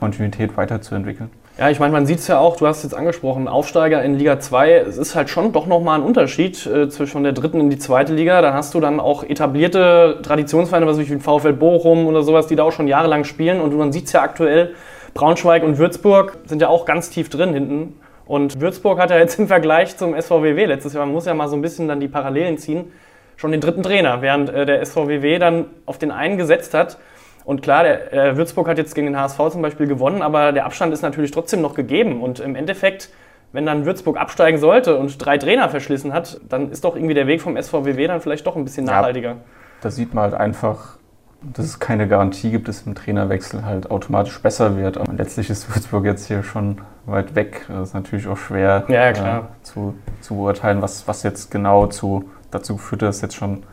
Kontinuität 0.00 0.56
weiterzuentwickeln. 0.56 1.30
Ja, 1.58 1.68
ich 1.68 1.78
meine, 1.78 1.92
man 1.92 2.06
sieht 2.06 2.18
es 2.18 2.28
ja 2.28 2.38
auch, 2.38 2.56
du 2.56 2.66
hast 2.66 2.78
es 2.78 2.84
jetzt 2.84 2.94
angesprochen, 2.94 3.46
Aufsteiger 3.46 4.02
in 4.02 4.14
Liga 4.14 4.40
2, 4.40 4.72
es 4.72 4.96
ist 4.96 5.14
halt 5.14 5.28
schon 5.28 5.52
doch 5.52 5.66
nochmal 5.66 6.00
ein 6.00 6.04
Unterschied 6.04 6.66
äh, 6.66 6.88
zwischen 6.88 7.22
der 7.24 7.32
dritten 7.32 7.60
in 7.60 7.68
die 7.68 7.78
zweite 7.78 8.14
Liga. 8.14 8.40
Da 8.40 8.54
hast 8.54 8.72
du 8.72 8.80
dann 8.80 8.98
auch 8.98 9.22
etablierte 9.22 10.20
Traditionsvereine, 10.22 10.86
was 10.86 10.98
wie 10.98 11.04
VfL 11.04 11.52
Bochum 11.52 12.06
oder 12.06 12.22
sowas, 12.22 12.46
die 12.46 12.56
da 12.56 12.62
auch 12.62 12.72
schon 12.72 12.88
jahrelang 12.88 13.24
spielen. 13.24 13.60
Und 13.60 13.76
man 13.76 13.92
sieht 13.92 14.06
es 14.06 14.12
ja 14.12 14.22
aktuell, 14.22 14.74
Braunschweig 15.12 15.62
und 15.62 15.76
Würzburg 15.76 16.38
sind 16.46 16.62
ja 16.62 16.68
auch 16.68 16.86
ganz 16.86 17.10
tief 17.10 17.28
drin 17.28 17.52
hinten. 17.52 18.00
Und 18.24 18.62
Würzburg 18.62 18.98
hat 18.98 19.10
ja 19.10 19.18
jetzt 19.18 19.38
im 19.38 19.46
Vergleich 19.46 19.98
zum 19.98 20.18
SVWW 20.18 20.64
letztes 20.64 20.94
Jahr, 20.94 21.04
man 21.04 21.12
muss 21.12 21.26
ja 21.26 21.34
mal 21.34 21.48
so 21.48 21.56
ein 21.56 21.60
bisschen 21.60 21.86
dann 21.86 22.00
die 22.00 22.08
Parallelen 22.08 22.56
ziehen, 22.56 22.90
schon 23.36 23.52
den 23.52 23.60
dritten 23.60 23.82
Trainer, 23.82 24.22
während 24.22 24.48
äh, 24.48 24.64
der 24.64 24.86
SVWW 24.86 25.38
dann 25.38 25.66
auf 25.84 25.98
den 25.98 26.12
einen 26.12 26.38
gesetzt 26.38 26.72
hat 26.72 26.96
und 27.44 27.62
klar, 27.62 27.82
der, 27.82 28.12
äh, 28.12 28.36
Würzburg 28.36 28.68
hat 28.68 28.78
jetzt 28.78 28.94
gegen 28.94 29.08
den 29.08 29.18
HSV 29.18 29.38
zum 29.50 29.62
Beispiel 29.62 29.86
gewonnen, 29.86 30.22
aber 30.22 30.52
der 30.52 30.64
Abstand 30.64 30.92
ist 30.92 31.02
natürlich 31.02 31.30
trotzdem 31.30 31.60
noch 31.60 31.74
gegeben. 31.74 32.22
Und 32.22 32.40
im 32.40 32.54
Endeffekt, 32.54 33.10
wenn 33.52 33.66
dann 33.66 33.84
Würzburg 33.84 34.16
absteigen 34.16 34.58
sollte 34.58 34.96
und 34.96 35.24
drei 35.24 35.38
Trainer 35.38 35.68
verschlissen 35.68 36.12
hat, 36.12 36.40
dann 36.48 36.70
ist 36.70 36.84
doch 36.84 36.94
irgendwie 36.94 37.14
der 37.14 37.26
Weg 37.26 37.42
vom 37.42 37.60
SVWW 37.60 38.06
dann 38.06 38.20
vielleicht 38.20 38.46
doch 38.46 38.56
ein 38.56 38.64
bisschen 38.64 38.86
nachhaltiger. 38.86 39.30
Ja, 39.30 39.36
da 39.80 39.90
sieht 39.90 40.14
man 40.14 40.24
halt 40.24 40.34
einfach, 40.34 40.98
dass 41.42 41.66
es 41.66 41.80
keine 41.80 42.06
Garantie 42.06 42.50
gibt, 42.50 42.68
dass 42.68 42.86
ein 42.86 42.94
Trainerwechsel 42.94 43.64
halt 43.64 43.90
automatisch 43.90 44.40
besser 44.40 44.76
wird. 44.76 44.96
Aber 44.96 45.12
letztlich 45.12 45.50
ist 45.50 45.74
Würzburg 45.74 46.04
jetzt 46.04 46.28
hier 46.28 46.44
schon 46.44 46.80
weit 47.06 47.34
weg. 47.34 47.66
Das 47.68 47.88
ist 47.88 47.94
natürlich 47.94 48.28
auch 48.28 48.36
schwer 48.36 48.84
ja, 48.88 49.10
äh, 49.10 49.42
zu, 49.62 49.94
zu 50.20 50.36
beurteilen, 50.36 50.80
was, 50.80 51.08
was 51.08 51.24
jetzt 51.24 51.50
genau 51.50 51.88
zu, 51.88 52.30
dazu 52.52 52.76
geführt 52.76 53.02
hat, 53.02 53.08
dass 53.08 53.20
jetzt 53.20 53.34
schon 53.34 53.64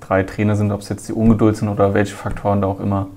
drei 0.00 0.22
Trainer 0.22 0.54
sind, 0.54 0.70
ob 0.70 0.80
es 0.80 0.88
jetzt 0.88 1.08
die 1.08 1.12
Ungeduld 1.12 1.56
sind 1.56 1.68
oder 1.68 1.94
welche 1.94 2.14
Faktoren 2.14 2.60
da 2.60 2.68
auch 2.68 2.80
immer, 2.80 3.08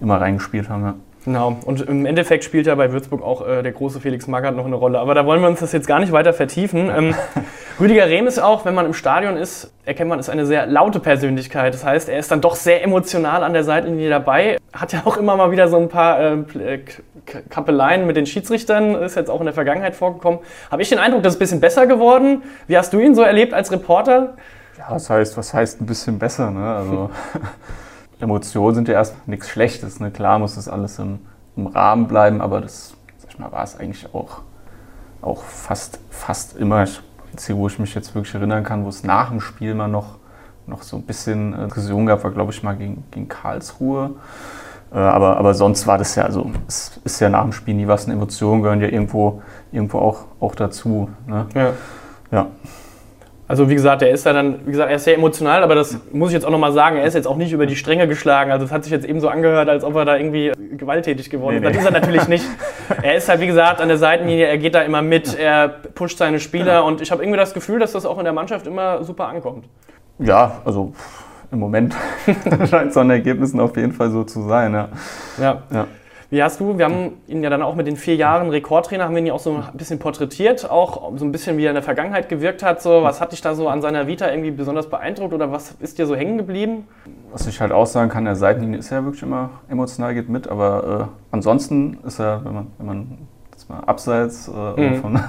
immer 0.00 0.20
reingespielt 0.20 0.68
haben. 0.68 0.82
Ja. 0.84 0.94
Genau, 1.24 1.58
und 1.66 1.82
im 1.82 2.06
Endeffekt 2.06 2.44
spielt 2.44 2.66
ja 2.66 2.74
bei 2.74 2.92
Würzburg 2.92 3.22
auch 3.22 3.46
äh, 3.46 3.62
der 3.62 3.72
große 3.72 4.00
Felix 4.00 4.26
Magath 4.26 4.56
noch 4.56 4.64
eine 4.64 4.76
Rolle. 4.76 4.98
Aber 4.98 5.14
da 5.14 5.26
wollen 5.26 5.42
wir 5.42 5.48
uns 5.48 5.60
das 5.60 5.72
jetzt 5.72 5.86
gar 5.86 6.00
nicht 6.00 6.12
weiter 6.12 6.32
vertiefen. 6.32 6.90
Ähm, 6.90 7.14
Rüdiger 7.80 8.06
Rehm 8.06 8.26
ist 8.26 8.38
auch, 8.38 8.64
wenn 8.64 8.74
man 8.74 8.86
im 8.86 8.94
Stadion 8.94 9.36
ist, 9.36 9.70
erkennt 9.84 10.08
man, 10.08 10.18
ist 10.18 10.30
eine 10.30 10.46
sehr 10.46 10.66
laute 10.66 10.98
Persönlichkeit. 10.98 11.74
Das 11.74 11.84
heißt, 11.84 12.08
er 12.08 12.18
ist 12.18 12.30
dann 12.30 12.40
doch 12.40 12.54
sehr 12.54 12.82
emotional 12.82 13.44
an 13.44 13.52
der 13.52 13.64
Seitenlinie 13.64 14.08
dabei. 14.08 14.56
Hat 14.72 14.94
ja 14.94 15.02
auch 15.04 15.18
immer 15.18 15.36
mal 15.36 15.50
wieder 15.50 15.68
so 15.68 15.76
ein 15.76 15.90
paar 15.90 16.20
äh, 16.20 16.34
äh 16.58 16.80
Kappeleien 17.48 18.06
mit 18.06 18.16
den 18.16 18.26
Schiedsrichtern, 18.26 18.94
ist 18.94 19.14
jetzt 19.14 19.30
auch 19.30 19.40
in 19.40 19.44
der 19.44 19.54
Vergangenheit 19.54 19.94
vorgekommen. 19.94 20.40
Habe 20.70 20.82
ich 20.82 20.88
den 20.88 20.98
Eindruck, 20.98 21.22
das 21.22 21.34
ist 21.34 21.36
ein 21.36 21.40
bisschen 21.40 21.60
besser 21.60 21.86
geworden. 21.86 22.42
Wie 22.66 22.76
hast 22.76 22.92
du 22.92 22.98
ihn 22.98 23.14
so 23.14 23.22
erlebt 23.22 23.52
als 23.52 23.70
Reporter? 23.70 24.34
Ja, 24.78 24.86
was 24.88 25.10
heißt, 25.10 25.36
was 25.36 25.52
heißt 25.52 25.80
ein 25.82 25.86
bisschen 25.86 26.18
besser? 26.18 26.50
Ne? 26.50 26.74
Also 26.74 27.10
Emotionen 28.20 28.74
sind 28.74 28.88
ja 28.88 28.94
erst 28.94 29.26
nichts 29.26 29.48
Schlechtes. 29.48 30.00
Ne? 30.00 30.10
Klar 30.10 30.38
muss 30.38 30.54
das 30.54 30.68
alles 30.68 30.98
im, 30.98 31.20
im 31.56 31.66
Rahmen 31.66 32.06
bleiben, 32.06 32.40
aber 32.40 32.60
das 32.60 32.94
sag 33.18 33.30
ich 33.30 33.38
mal, 33.38 33.52
war 33.52 33.64
es 33.64 33.78
eigentlich 33.78 34.14
auch, 34.14 34.42
auch 35.22 35.42
fast, 35.42 36.00
fast 36.10 36.56
immer. 36.56 36.84
Jetzt 37.32 37.46
hier, 37.46 37.56
wo 37.56 37.66
ich 37.68 37.78
mich 37.78 37.94
jetzt 37.94 38.14
wirklich 38.14 38.34
erinnern 38.34 38.64
kann, 38.64 38.84
wo 38.84 38.88
es 38.88 39.04
nach 39.04 39.30
dem 39.30 39.40
Spiel 39.40 39.74
mal 39.74 39.88
noch, 39.88 40.18
noch 40.66 40.82
so 40.82 40.96
ein 40.96 41.02
bisschen 41.02 41.54
äh, 41.54 41.64
Diskussion 41.64 42.06
gab, 42.06 42.24
war 42.24 42.30
glaube 42.30 42.52
ich 42.52 42.62
mal 42.62 42.76
gegen, 42.76 43.04
gegen 43.10 43.28
Karlsruhe. 43.28 44.10
Äh, 44.92 44.98
aber, 44.98 45.36
aber 45.36 45.54
sonst 45.54 45.86
war 45.86 45.98
das 45.98 46.16
ja, 46.16 46.24
also 46.24 46.50
es 46.66 47.00
ist 47.04 47.20
ja 47.20 47.28
nach 47.28 47.42
dem 47.42 47.52
Spiel 47.52 47.74
nie 47.74 47.86
was, 47.86 48.06
eine 48.06 48.14
Emotion 48.14 48.62
gehören 48.62 48.80
ja 48.80 48.88
irgendwo, 48.88 49.42
irgendwo 49.70 49.98
auch, 49.98 50.24
auch 50.40 50.54
dazu. 50.54 51.08
Ne? 51.26 51.46
Ja. 51.54 51.72
ja. 52.32 52.46
Also 53.50 53.68
wie 53.68 53.74
gesagt, 53.74 54.00
er 54.02 54.10
ist 54.10 54.24
ja 54.24 54.32
dann, 54.32 54.64
wie 54.64 54.70
gesagt, 54.70 54.90
er 54.90 54.94
ist 54.94 55.02
sehr 55.02 55.16
emotional, 55.16 55.64
aber 55.64 55.74
das 55.74 55.98
muss 56.12 56.28
ich 56.28 56.34
jetzt 56.34 56.44
auch 56.44 56.52
nochmal 56.52 56.70
sagen, 56.70 56.98
er 56.98 57.04
ist 57.04 57.14
jetzt 57.14 57.26
auch 57.26 57.36
nicht 57.36 57.52
über 57.52 57.66
die 57.66 57.74
Stränge 57.74 58.06
geschlagen. 58.06 58.52
Also 58.52 58.64
es 58.64 58.70
hat 58.70 58.84
sich 58.84 58.92
jetzt 58.92 59.04
eben 59.04 59.18
so 59.18 59.28
angehört, 59.28 59.68
als 59.68 59.82
ob 59.82 59.96
er 59.96 60.04
da 60.04 60.16
irgendwie 60.16 60.52
gewalttätig 60.76 61.30
geworden 61.30 61.56
ist. 61.56 61.62
Nee, 61.62 61.66
nee. 61.66 61.74
Das 61.74 61.82
ist 61.82 61.92
er 61.92 62.00
natürlich 62.00 62.28
nicht. 62.28 62.44
Er 63.02 63.16
ist 63.16 63.28
halt, 63.28 63.40
wie 63.40 63.46
gesagt, 63.46 63.80
an 63.80 63.88
der 63.88 63.98
Seitenlinie, 63.98 64.46
er 64.46 64.58
geht 64.58 64.74
da 64.74 64.82
immer 64.82 65.00
mit, 65.00 65.36
er 65.38 65.68
pusht 65.68 66.18
seine 66.18 66.38
Spieler 66.38 66.84
und 66.84 67.00
ich 67.00 67.10
habe 67.12 67.22
irgendwie 67.22 67.38
das 67.38 67.54
Gefühl, 67.54 67.78
dass 67.78 67.92
das 67.92 68.04
auch 68.04 68.18
in 68.18 68.24
der 68.24 68.32
Mannschaft 68.32 68.66
immer 68.66 69.02
super 69.04 69.28
ankommt. 69.28 69.64
Ja, 70.18 70.60
also 70.64 70.92
im 71.50 71.58
Moment 71.60 71.94
scheint 72.68 72.90
es 72.90 72.96
an 72.96 73.10
Ergebnissen 73.10 73.58
auf 73.60 73.76
jeden 73.76 73.92
Fall 73.92 74.10
so 74.10 74.24
zu 74.24 74.42
sein. 74.42 74.74
Ja. 74.74 74.88
ja. 75.40 75.62
ja. 75.72 75.86
Wie 76.30 76.40
hast 76.44 76.60
du, 76.60 76.78
wir 76.78 76.84
haben 76.84 77.14
ihn 77.26 77.42
ja 77.42 77.50
dann 77.50 77.60
auch 77.60 77.74
mit 77.74 77.88
den 77.88 77.96
vier 77.96 78.14
Jahren 78.14 78.50
Rekordtrainer, 78.50 79.04
haben 79.04 79.16
wir 79.16 79.22
ihn 79.22 79.32
auch 79.32 79.40
so 79.40 79.56
ein 79.56 79.76
bisschen 79.76 79.98
porträtiert, 79.98 80.70
auch 80.70 81.10
so 81.16 81.24
ein 81.24 81.32
bisschen 81.32 81.58
wie 81.58 81.64
er 81.64 81.70
in 81.70 81.74
der 81.74 81.82
Vergangenheit 81.82 82.28
gewirkt 82.28 82.62
hat. 82.62 82.80
So, 82.80 83.02
was 83.02 83.20
hat 83.20 83.32
dich 83.32 83.40
da 83.40 83.56
so 83.56 83.68
an 83.68 83.82
seiner 83.82 84.06
Vita 84.06 84.30
irgendwie 84.30 84.52
besonders 84.52 84.88
beeindruckt 84.88 85.34
oder 85.34 85.50
was 85.50 85.72
ist 85.80 85.98
dir 85.98 86.06
so 86.06 86.14
hängen 86.14 86.38
geblieben? 86.38 86.86
Was 87.32 87.48
ich 87.48 87.60
halt 87.60 87.72
auch 87.72 87.86
sagen 87.86 88.10
kann, 88.10 88.26
der 88.26 88.36
Seitenlinie 88.36 88.78
ist 88.78 88.90
ja 88.90 89.04
wirklich 89.04 89.24
immer 89.24 89.50
emotional, 89.68 90.14
geht 90.14 90.28
mit, 90.28 90.46
aber 90.46 91.08
äh, 91.10 91.34
ansonsten 91.34 91.98
ist 92.06 92.20
er, 92.20 92.44
wenn 92.44 92.54
man, 92.54 92.66
wenn 92.78 92.86
man 92.86 93.18
das 93.50 93.68
mal 93.68 93.80
abseits 93.80 94.46
äh, 94.46 94.80
mhm. 94.80 94.94
von, 95.00 95.20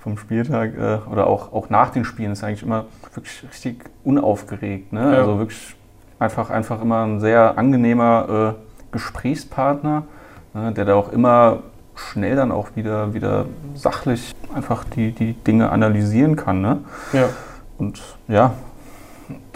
vom 0.00 0.18
Spieltag 0.18 0.74
äh, 0.76 0.98
oder 1.10 1.26
auch, 1.26 1.54
auch 1.54 1.70
nach 1.70 1.88
den 1.88 2.04
Spielen 2.04 2.32
ist 2.32 2.42
er 2.42 2.48
eigentlich 2.48 2.64
immer 2.64 2.84
wirklich 3.14 3.44
richtig 3.50 3.82
unaufgeregt. 4.04 4.92
Ne? 4.92 5.00
Ja. 5.00 5.20
Also 5.20 5.38
wirklich 5.38 5.74
einfach, 6.18 6.50
einfach 6.50 6.82
immer 6.82 7.02
ein 7.06 7.18
sehr 7.18 7.56
angenehmer 7.56 8.54
äh, 8.58 8.92
Gesprächspartner 8.92 10.02
ne, 10.58 10.72
der 10.72 10.84
da 10.84 10.94
auch 10.94 11.12
immer 11.12 11.60
schnell 11.94 12.36
dann 12.36 12.52
auch 12.52 12.76
wieder, 12.76 13.14
wieder 13.14 13.46
sachlich 13.74 14.34
einfach 14.54 14.84
die, 14.84 15.12
die 15.12 15.32
Dinge 15.32 15.70
analysieren 15.70 16.36
kann. 16.36 16.60
Ne? 16.60 16.78
Ja. 17.12 17.28
Und 17.76 18.00
ja, 18.28 18.54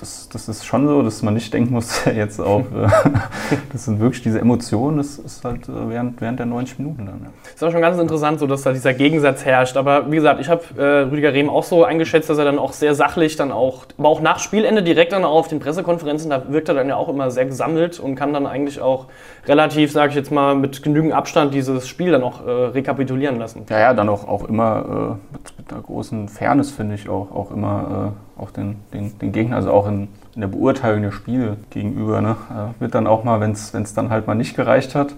das, 0.02 0.28
das 0.28 0.49
ist 0.49 0.66
schon 0.66 0.88
so, 0.88 1.00
dass 1.02 1.23
man 1.23 1.35
nicht 1.35 1.54
denken 1.54 1.73
muss, 1.73 2.04
jetzt 2.14 2.40
auch, 2.40 2.61
äh, 2.61 2.88
das 3.73 3.85
sind 3.85 4.00
wirklich 4.00 4.23
diese 4.23 4.40
Emotionen, 4.40 4.99
das 4.99 5.16
ist 5.18 5.44
halt 5.44 5.68
äh, 5.68 5.88
während, 5.88 6.21
während 6.21 6.40
der 6.40 6.47
90 6.47 6.80
Minuten 6.80 7.06
dann. 7.06 7.21
Ja. 7.23 7.30
Das 7.44 7.54
ist 7.54 7.62
auch 7.62 7.71
schon 7.71 7.80
ganz 7.80 7.99
interessant, 7.99 8.40
so 8.40 8.49
dass 8.49 8.62
da 8.62 8.73
dieser 8.73 8.94
Gegensatz 8.94 9.44
herrscht. 9.44 9.76
Aber 9.76 10.11
wie 10.11 10.16
gesagt, 10.16 10.40
ich 10.40 10.49
habe 10.49 10.62
äh, 10.76 11.09
Rüdiger 11.09 11.32
Rehm 11.32 11.49
auch 11.49 11.62
so 11.62 11.85
eingeschätzt, 11.85 12.28
dass 12.28 12.37
er 12.37 12.44
dann 12.44 12.59
auch 12.59 12.73
sehr 12.73 12.97
sachlich 12.97 13.37
dann 13.37 13.52
auch, 13.52 13.85
aber 13.97 14.09
auch 14.09 14.21
nach 14.21 14.40
Spielende 14.40 14.82
direkt 14.82 15.12
dann 15.12 15.25
auch 15.25 15.37
auf 15.37 15.49
den 15.49 15.61
Pressekonferenzen, 15.61 16.30
da 16.30 16.50
wirkt 16.50 16.68
er 16.68 16.75
dann 16.75 16.88
ja 16.88 16.97
auch 16.97 17.09
immer 17.09 17.30
sehr 17.30 17.47
gesammelt 17.47 18.00
und 18.00 18.16
kann 18.16 18.32
dann 18.32 18.47
eigentlich 18.47 18.80
auch 18.80 19.06
relativ, 19.47 19.92
sage 19.92 20.11
ich 20.11 20.16
jetzt 20.16 20.32
mal, 20.32 20.56
mit 20.56 20.82
genügend 20.82 21.12
Abstand 21.12 21.54
dieses 21.54 21.87
Spiel 21.87 22.11
dann 22.11 22.25
auch 22.25 22.44
äh, 22.44 22.50
rekapitulieren 22.50 23.38
lassen. 23.38 23.66
Ja, 23.70 23.79
ja, 23.79 23.94
dann 23.94 24.09
auch, 24.09 24.27
auch 24.27 24.48
immer 24.48 25.18
äh, 25.31 25.33
mit, 25.33 25.59
mit, 25.59 25.72
einer 25.72 25.83
großen 25.83 26.29
Fairness, 26.29 26.72
finde 26.72 26.96
ich, 26.96 27.09
auch, 27.09 27.31
auch 27.31 27.53
immer 27.53 28.12
auch 28.42 28.50
den, 28.50 28.77
den, 28.92 29.18
den 29.18 29.33
Gegner, 29.33 29.57
also 29.57 29.70
auch 29.70 29.87
in, 29.87 29.91
in 29.92 30.40
der 30.40 30.48
Beurteilung 30.48 31.02
der 31.02 31.12
Spiele 31.12 31.57
gegenüber. 31.70 32.20
Ne? 32.20 32.37
Äh, 32.50 32.81
wird 32.81 32.94
dann 32.94 33.07
auch 33.07 33.24
mal, 33.24 33.40
wenn 33.40 33.52
es 33.52 33.94
dann 33.94 34.11
halt 34.11 34.26
mal 34.26 34.35
nicht 34.35 34.57
gereicht 34.57 34.94
hat, 34.94 35.14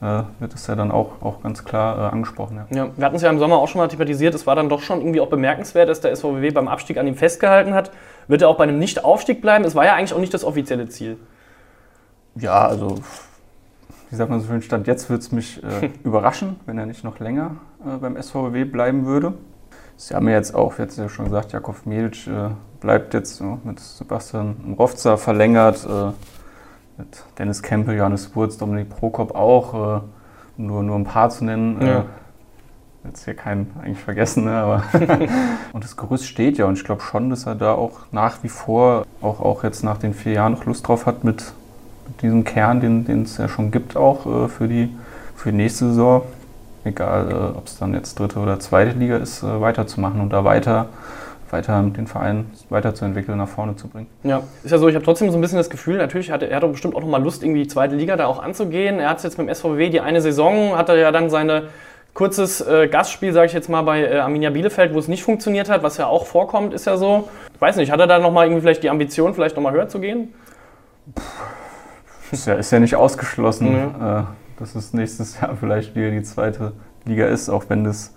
äh, 0.00 0.22
wird 0.38 0.54
es 0.54 0.66
ja 0.66 0.74
dann 0.74 0.90
auch, 0.90 1.22
auch 1.22 1.42
ganz 1.42 1.64
klar 1.64 1.98
äh, 1.98 2.12
angesprochen. 2.12 2.60
Ja. 2.70 2.84
ja 2.84 2.90
wir 2.96 3.04
hatten 3.04 3.16
es 3.16 3.22
ja 3.22 3.30
im 3.30 3.38
Sommer 3.38 3.56
auch 3.56 3.68
schon 3.68 3.80
mal 3.80 3.88
thematisiert, 3.88 4.34
es 4.34 4.46
war 4.46 4.56
dann 4.56 4.68
doch 4.68 4.80
schon 4.80 5.00
irgendwie 5.00 5.20
auch 5.20 5.28
bemerkenswert, 5.28 5.88
dass 5.88 6.00
der 6.00 6.14
SVW 6.14 6.50
beim 6.50 6.68
Abstieg 6.68 6.98
an 6.98 7.06
ihm 7.06 7.16
festgehalten 7.16 7.74
hat. 7.74 7.90
Wird 8.28 8.42
er 8.42 8.48
auch 8.48 8.56
bei 8.56 8.64
einem 8.64 8.78
Nicht-Aufstieg 8.78 9.40
bleiben? 9.40 9.64
Es 9.64 9.74
war 9.74 9.84
ja 9.84 9.94
eigentlich 9.94 10.14
auch 10.14 10.20
nicht 10.20 10.34
das 10.34 10.44
offizielle 10.44 10.88
Ziel. 10.88 11.18
Ja, 12.36 12.66
also 12.66 12.96
wie 14.10 14.16
sagt 14.16 14.30
man 14.30 14.40
so 14.40 14.46
schön, 14.46 14.62
Stand 14.62 14.86
jetzt 14.86 15.08
würde 15.10 15.20
es 15.20 15.32
mich 15.32 15.62
äh, 15.62 15.90
überraschen, 16.04 16.60
wenn 16.66 16.78
er 16.78 16.86
nicht 16.86 17.04
noch 17.04 17.18
länger 17.18 17.56
äh, 17.84 17.96
beim 17.96 18.20
SVW 18.20 18.64
bleiben 18.64 19.06
würde. 19.06 19.34
Sie 19.96 20.14
haben 20.14 20.28
ja 20.28 20.34
jetzt 20.34 20.54
auch, 20.54 20.78
jetzt 20.78 20.98
ja 20.98 21.08
schon 21.08 21.26
gesagt, 21.26 21.52
Jakov 21.52 21.86
Milic 21.86 22.26
äh, 22.26 22.50
bleibt 22.84 23.14
jetzt 23.14 23.42
mit 23.64 23.80
Sebastian 23.80 24.76
Rovza 24.78 25.16
verlängert, 25.16 25.84
äh, 25.84 26.12
mit 26.98 27.24
Dennis 27.38 27.62
Kempel, 27.62 27.96
Johannes 27.96 28.36
Wurz, 28.36 28.58
Dominik 28.58 28.90
Prokop 28.90 29.34
auch, 29.34 29.74
äh, 29.74 30.00
um 30.58 30.66
nur, 30.66 30.82
nur 30.82 30.96
ein 30.96 31.04
paar 31.04 31.30
zu 31.30 31.44
nennen. 31.44 31.80
Äh, 31.80 31.88
ja. 31.88 32.04
jetzt 33.04 33.24
hier 33.24 33.34
keinen 33.34 33.72
eigentlich 33.82 33.98
vergessen, 33.98 34.44
ne, 34.44 34.52
aber 34.52 34.84
und 35.72 35.82
das 35.82 35.96
Gerüst 35.96 36.26
steht 36.26 36.58
ja 36.58 36.66
und 36.66 36.78
ich 36.78 36.84
glaube 36.84 37.00
schon, 37.00 37.30
dass 37.30 37.46
er 37.46 37.54
da 37.54 37.72
auch 37.72 38.00
nach 38.12 38.42
wie 38.42 38.48
vor, 38.48 39.06
auch, 39.22 39.40
auch 39.40 39.64
jetzt 39.64 39.82
nach 39.82 39.96
den 39.96 40.12
vier 40.12 40.32
Jahren 40.32 40.52
noch 40.52 40.66
Lust 40.66 40.86
drauf 40.86 41.06
hat 41.06 41.24
mit, 41.24 41.52
mit 42.06 42.22
diesem 42.22 42.44
Kern, 42.44 42.80
den 42.80 43.22
es 43.22 43.38
ja 43.38 43.48
schon 43.48 43.70
gibt, 43.70 43.96
auch 43.96 44.48
für, 44.48 44.68
die, 44.68 44.94
für 45.34 45.50
die 45.50 45.56
nächste 45.56 45.86
Saison 45.86 46.22
egal 46.84 47.30
äh, 47.30 47.58
ob 47.58 47.66
es 47.66 47.78
dann 47.78 47.94
jetzt 47.94 48.18
dritte 48.18 48.38
oder 48.38 48.60
zweite 48.60 48.96
Liga 48.96 49.16
ist, 49.16 49.42
äh, 49.42 49.60
weiterzumachen 49.60 50.20
und 50.20 50.30
da 50.30 50.44
weiter 50.44 50.86
weiter 51.50 51.82
den 51.82 52.06
Verein 52.06 52.46
weiterzuentwickeln, 52.68 53.38
nach 53.38 53.48
vorne 53.48 53.76
zu 53.76 53.88
bringen. 53.88 54.06
Ja, 54.22 54.42
ist 54.62 54.72
ja 54.72 54.78
so, 54.78 54.88
ich 54.88 54.94
habe 54.94 55.04
trotzdem 55.04 55.30
so 55.30 55.38
ein 55.38 55.40
bisschen 55.40 55.58
das 55.58 55.70
Gefühl, 55.70 55.98
natürlich 55.98 56.30
hat 56.30 56.42
er, 56.42 56.54
hat 56.54 56.62
doch 56.62 56.70
bestimmt 56.70 56.94
auch 56.94 57.00
nochmal 57.00 57.22
Lust, 57.22 57.42
irgendwie 57.42 57.62
die 57.62 57.68
zweite 57.68 57.96
Liga 57.96 58.16
da 58.16 58.26
auch 58.26 58.42
anzugehen. 58.42 58.98
Er 58.98 59.10
hat 59.10 59.22
jetzt 59.22 59.38
mit 59.38 59.48
dem 59.48 59.54
SVW 59.54 59.90
die 59.90 60.00
eine 60.00 60.20
Saison, 60.20 60.76
hat 60.76 60.88
er 60.88 60.96
ja 60.96 61.12
dann 61.12 61.30
sein 61.30 61.64
kurzes 62.12 62.60
äh, 62.60 62.88
Gastspiel, 62.88 63.32
sage 63.32 63.46
ich 63.46 63.52
jetzt 63.52 63.68
mal, 63.68 63.82
bei 63.82 64.02
äh, 64.02 64.18
Arminia 64.18 64.50
Bielefeld, 64.50 64.94
wo 64.94 64.98
es 64.98 65.08
nicht 65.08 65.24
funktioniert 65.24 65.68
hat, 65.68 65.82
was 65.82 65.96
ja 65.96 66.06
auch 66.06 66.26
vorkommt, 66.26 66.72
ist 66.72 66.86
ja 66.86 66.96
so. 66.96 67.28
Ich 67.54 67.60
weiß 67.60 67.76
nicht, 67.76 67.90
hat 67.90 68.00
er 68.00 68.06
da 68.06 68.18
nochmal 68.18 68.46
irgendwie 68.46 68.60
vielleicht 68.60 68.82
die 68.82 68.90
Ambition, 68.90 69.34
vielleicht 69.34 69.56
nochmal 69.56 69.72
höher 69.72 69.88
zu 69.88 69.98
gehen? 69.98 70.32
Ist 72.30 72.46
ja, 72.46 72.54
ist 72.54 72.70
ja 72.70 72.78
nicht 72.80 72.96
ausgeschlossen. 72.96 73.96
Mhm. 73.98 74.04
Äh, 74.04 74.22
dass 74.58 74.74
es 74.74 74.92
nächstes 74.92 75.40
Jahr 75.40 75.56
vielleicht 75.58 75.94
wieder 75.94 76.10
die 76.10 76.22
zweite 76.22 76.72
Liga 77.04 77.26
ist, 77.26 77.48
auch 77.48 77.64
wenn 77.68 77.84
das 77.84 78.14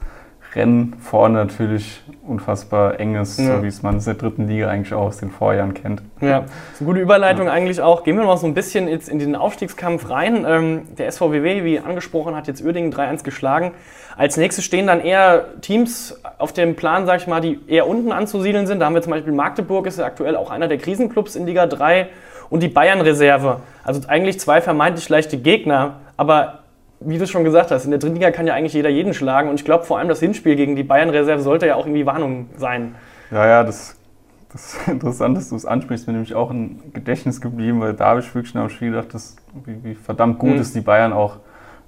Rennen 0.55 0.93
vorne 0.99 1.39
natürlich 1.39 2.01
unfassbar 2.25 2.99
eng 2.99 3.15
ist, 3.15 3.39
ja. 3.39 3.57
so 3.57 3.63
wie 3.63 3.67
es 3.67 3.83
man 3.83 3.97
in 3.97 4.03
der 4.03 4.13
dritten 4.15 4.47
Liga 4.47 4.69
eigentlich 4.69 4.93
auch 4.93 5.07
aus 5.07 5.17
den 5.17 5.31
Vorjahren 5.31 5.73
kennt. 5.73 6.01
Ja, 6.21 6.41
das 6.41 6.49
ist 6.73 6.81
eine 6.81 6.87
gute 6.87 6.99
Überleitung 6.99 7.47
ja. 7.47 7.51
eigentlich 7.51 7.81
auch. 7.81 8.03
Gehen 8.03 8.17
wir 8.17 8.23
noch 8.23 8.37
so 8.37 8.47
ein 8.47 8.53
bisschen 8.53 8.87
jetzt 8.87 9.09
in 9.09 9.19
den 9.19 9.35
Aufstiegskampf 9.35 10.09
rein. 10.09 10.45
Ähm, 10.47 10.81
der 10.97 11.11
SVWW, 11.11 11.63
wie 11.63 11.79
angesprochen, 11.79 12.35
hat 12.35 12.47
jetzt 12.47 12.63
Uerdingen 12.63 12.91
3-1 12.91 13.23
geschlagen. 13.23 13.71
Als 14.17 14.35
nächstes 14.35 14.65
stehen 14.65 14.87
dann 14.87 14.99
eher 14.99 15.45
Teams 15.61 16.19
auf 16.37 16.51
dem 16.51 16.75
Plan, 16.75 17.05
sag 17.05 17.21
ich 17.21 17.27
mal, 17.27 17.39
die 17.39 17.59
eher 17.67 17.87
unten 17.87 18.11
anzusiedeln 18.11 18.67
sind. 18.67 18.79
Da 18.79 18.87
haben 18.87 18.95
wir 18.95 19.01
zum 19.01 19.11
Beispiel 19.11 19.33
Magdeburg, 19.33 19.85
ist 19.85 19.99
ja 19.99 20.05
aktuell 20.05 20.35
auch 20.35 20.49
einer 20.49 20.67
der 20.67 20.79
Krisenclubs 20.79 21.35
in 21.35 21.45
Liga 21.45 21.67
3 21.67 22.07
und 22.49 22.63
die 22.63 22.67
Bayern-Reserve. 22.67 23.61
Also 23.83 24.01
eigentlich 24.07 24.39
zwei 24.39 24.61
vermeintlich 24.61 25.07
leichte 25.09 25.37
Gegner. 25.37 25.97
Aber 26.17 26.59
wie 26.99 27.17
du 27.17 27.27
schon 27.27 27.43
gesagt 27.43 27.71
hast, 27.71 27.85
in 27.85 27.91
der 27.91 27.99
dritten 27.99 28.15
Liga 28.15 28.31
kann 28.31 28.47
ja 28.47 28.53
eigentlich 28.53 28.73
jeder 28.73 28.89
jeden 28.89 29.13
schlagen. 29.13 29.49
Und 29.49 29.55
ich 29.55 29.65
glaube, 29.65 29.85
vor 29.85 29.99
allem 29.99 30.07
das 30.07 30.19
Hinspiel 30.19 30.55
gegen 30.55 30.75
die 30.75 30.83
Bayern-Reserve 30.83 31.41
sollte 31.41 31.67
ja 31.67 31.75
auch 31.75 31.85
irgendwie 31.85 32.05
Warnung 32.05 32.49
sein. 32.55 32.95
Ja, 33.31 33.45
ja, 33.45 33.63
das, 33.63 33.95
das 34.51 34.73
ist 34.73 34.87
interessant, 34.87 35.37
dass 35.37 35.49
du 35.49 35.55
es 35.55 35.65
ansprichst. 35.65 36.07
Mir 36.07 36.13
nämlich 36.13 36.35
auch 36.35 36.49
ein 36.49 36.91
Gedächtnis 36.93 37.41
geblieben, 37.41 37.79
weil 37.81 37.93
da 37.93 38.07
habe 38.07 38.19
ich 38.21 38.33
wirklich 38.33 38.53
dem 38.53 38.69
Spiel 38.69 38.91
gedacht, 38.91 39.13
dass, 39.13 39.35
wie, 39.65 39.83
wie 39.83 39.95
verdammt 39.95 40.39
gut 40.39 40.55
mhm. 40.55 40.61
ist 40.61 40.75
die 40.75 40.81
Bayern 40.81 41.13
auch, 41.13 41.37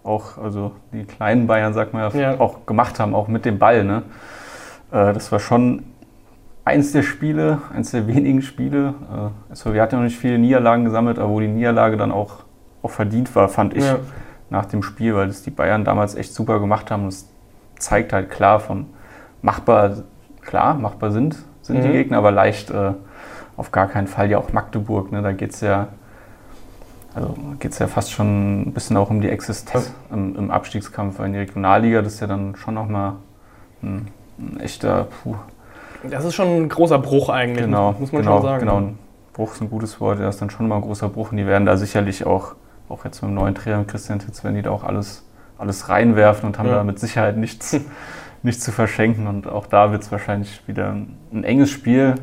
auch, 0.04 0.38
also 0.38 0.74
die 0.93 1.06
kleinen 1.06 1.48
Bayern, 1.48 1.74
sagt 1.74 1.93
man 1.93 2.13
ja, 2.13 2.32
ja, 2.32 2.39
auch 2.39 2.65
gemacht 2.65 3.00
haben, 3.00 3.15
auch 3.15 3.28
mit 3.28 3.45
dem 3.45 3.58
Ball. 3.58 3.84
Ne? 3.84 4.04
Äh, 4.91 5.13
das 5.13 5.32
war 5.32 5.39
schon 5.39 5.84
eins 6.65 6.91
der 6.91 7.04
Spiele, 7.04 7.60
eins 7.74 7.91
der 7.91 8.08
wenigen 8.08 8.43
Spiele. 8.43 8.93
Äh, 9.12 9.50
also 9.50 9.74
wir 9.74 9.82
hatten 9.82 9.95
ja 9.95 10.02
noch 10.02 10.06
nicht 10.06 10.19
viele 10.19 10.38
Niederlagen 10.38 10.86
gesammelt, 10.86 11.17
aber 11.17 11.30
wo 11.30 11.39
die 11.39 11.48
Niederlage 11.48 11.98
dann 11.98 12.12
auch 12.12 12.43
auch 12.82 12.91
verdient 12.91 13.34
war, 13.36 13.50
fand 13.50 13.74
ich, 13.74 13.84
ja. 13.84 14.00
Nach 14.49 14.65
dem 14.65 14.83
Spiel, 14.83 15.15
weil 15.15 15.27
das 15.27 15.43
die 15.43 15.51
Bayern 15.51 15.83
damals 15.83 16.15
echt 16.15 16.33
super 16.33 16.59
gemacht 16.59 16.91
haben. 16.91 17.05
Das 17.05 17.27
zeigt 17.77 18.13
halt 18.13 18.29
klar 18.29 18.59
von 18.59 18.88
machbar, 19.41 20.03
klar, 20.41 20.73
machbar 20.73 21.12
sind, 21.12 21.38
sind 21.62 21.79
mhm. 21.79 21.83
die 21.83 21.91
Gegner, 21.91 22.17
aber 22.17 22.31
leicht 22.31 22.71
äh, 22.71 22.93
auf 23.57 23.71
gar 23.71 23.88
keinen 23.88 24.07
Fall 24.07 24.29
ja 24.29 24.38
auch 24.38 24.53
Magdeburg. 24.53 25.12
Ne? 25.12 25.21
Da 25.21 25.31
geht 25.31 25.51
es 25.51 25.62
ja, 25.62 25.89
also 27.13 27.35
geht 27.59 27.71
es 27.71 27.79
ja 27.79 27.88
fast 27.88 28.12
schon 28.12 28.62
ein 28.62 28.73
bisschen 28.73 28.97
auch 28.97 29.09
um 29.09 29.21
die 29.21 29.29
Existenz 29.29 29.93
im, 30.12 30.35
im 30.35 30.51
Abstiegskampf, 30.51 31.19
in 31.19 31.33
die 31.33 31.39
Regionalliga 31.39 32.01
das 32.01 32.15
ist 32.15 32.19
ja 32.21 32.27
dann 32.27 32.55
schon 32.55 32.73
nochmal 32.73 33.13
ein, 33.81 34.07
ein 34.38 34.59
echter, 34.59 35.07
puh. 35.23 35.35
Das 36.09 36.23
ist 36.23 36.35
schon 36.35 36.47
ein 36.47 36.69
großer 36.69 36.99
Bruch 36.99 37.29
eigentlich, 37.29 37.65
genau, 37.65 37.93
muss 37.99 38.12
man 38.12 38.21
genau, 38.21 38.35
schon 38.38 38.43
sagen. 38.43 38.59
Genau, 38.62 38.77
ein 38.77 38.99
Bruch 39.33 39.53
ist 39.53 39.62
ein 39.62 39.69
gutes 39.69 39.99
Wort, 39.99 40.19
ja, 40.19 40.29
ist 40.29 40.41
dann 40.41 40.49
schon 40.49 40.67
mal 40.67 40.75
ein 40.75 40.81
großer 40.81 41.09
Bruch 41.09 41.31
und 41.31 41.38
die 41.38 41.45
werden 41.45 41.65
da 41.65 41.75
sicherlich 41.75 42.25
auch, 42.25 42.55
auch 42.89 43.06
jetzt 43.06 43.21
mit 43.21 43.32
dem 43.32 43.36
neuen 43.36 43.56
Trainer 43.56 43.84
Christian 43.86 44.19
Titz, 44.19 44.43
werden 44.43 44.56
die 44.56 44.62
da 44.62 44.71
auch 44.71 44.84
alles, 44.84 45.25
alles 45.58 45.89
reinwerfen 45.89 46.47
und 46.47 46.60
haben 46.60 46.69
ja. 46.69 46.75
da 46.75 46.84
mit 46.84 46.99
Sicherheit 46.99 47.38
nichts, 47.38 47.80
nichts 48.43 48.63
zu 48.63 48.71
verschenken 48.71 49.28
und 49.28 49.47
auch 49.47 49.67
da 49.67 49.91
wird 49.91 50.04
es 50.04 50.12
wahrscheinlich 50.12 50.62
wieder 50.67 50.91
ein, 50.91 51.17
ein 51.32 51.43
enges 51.43 51.69
Spiel, 51.69 52.15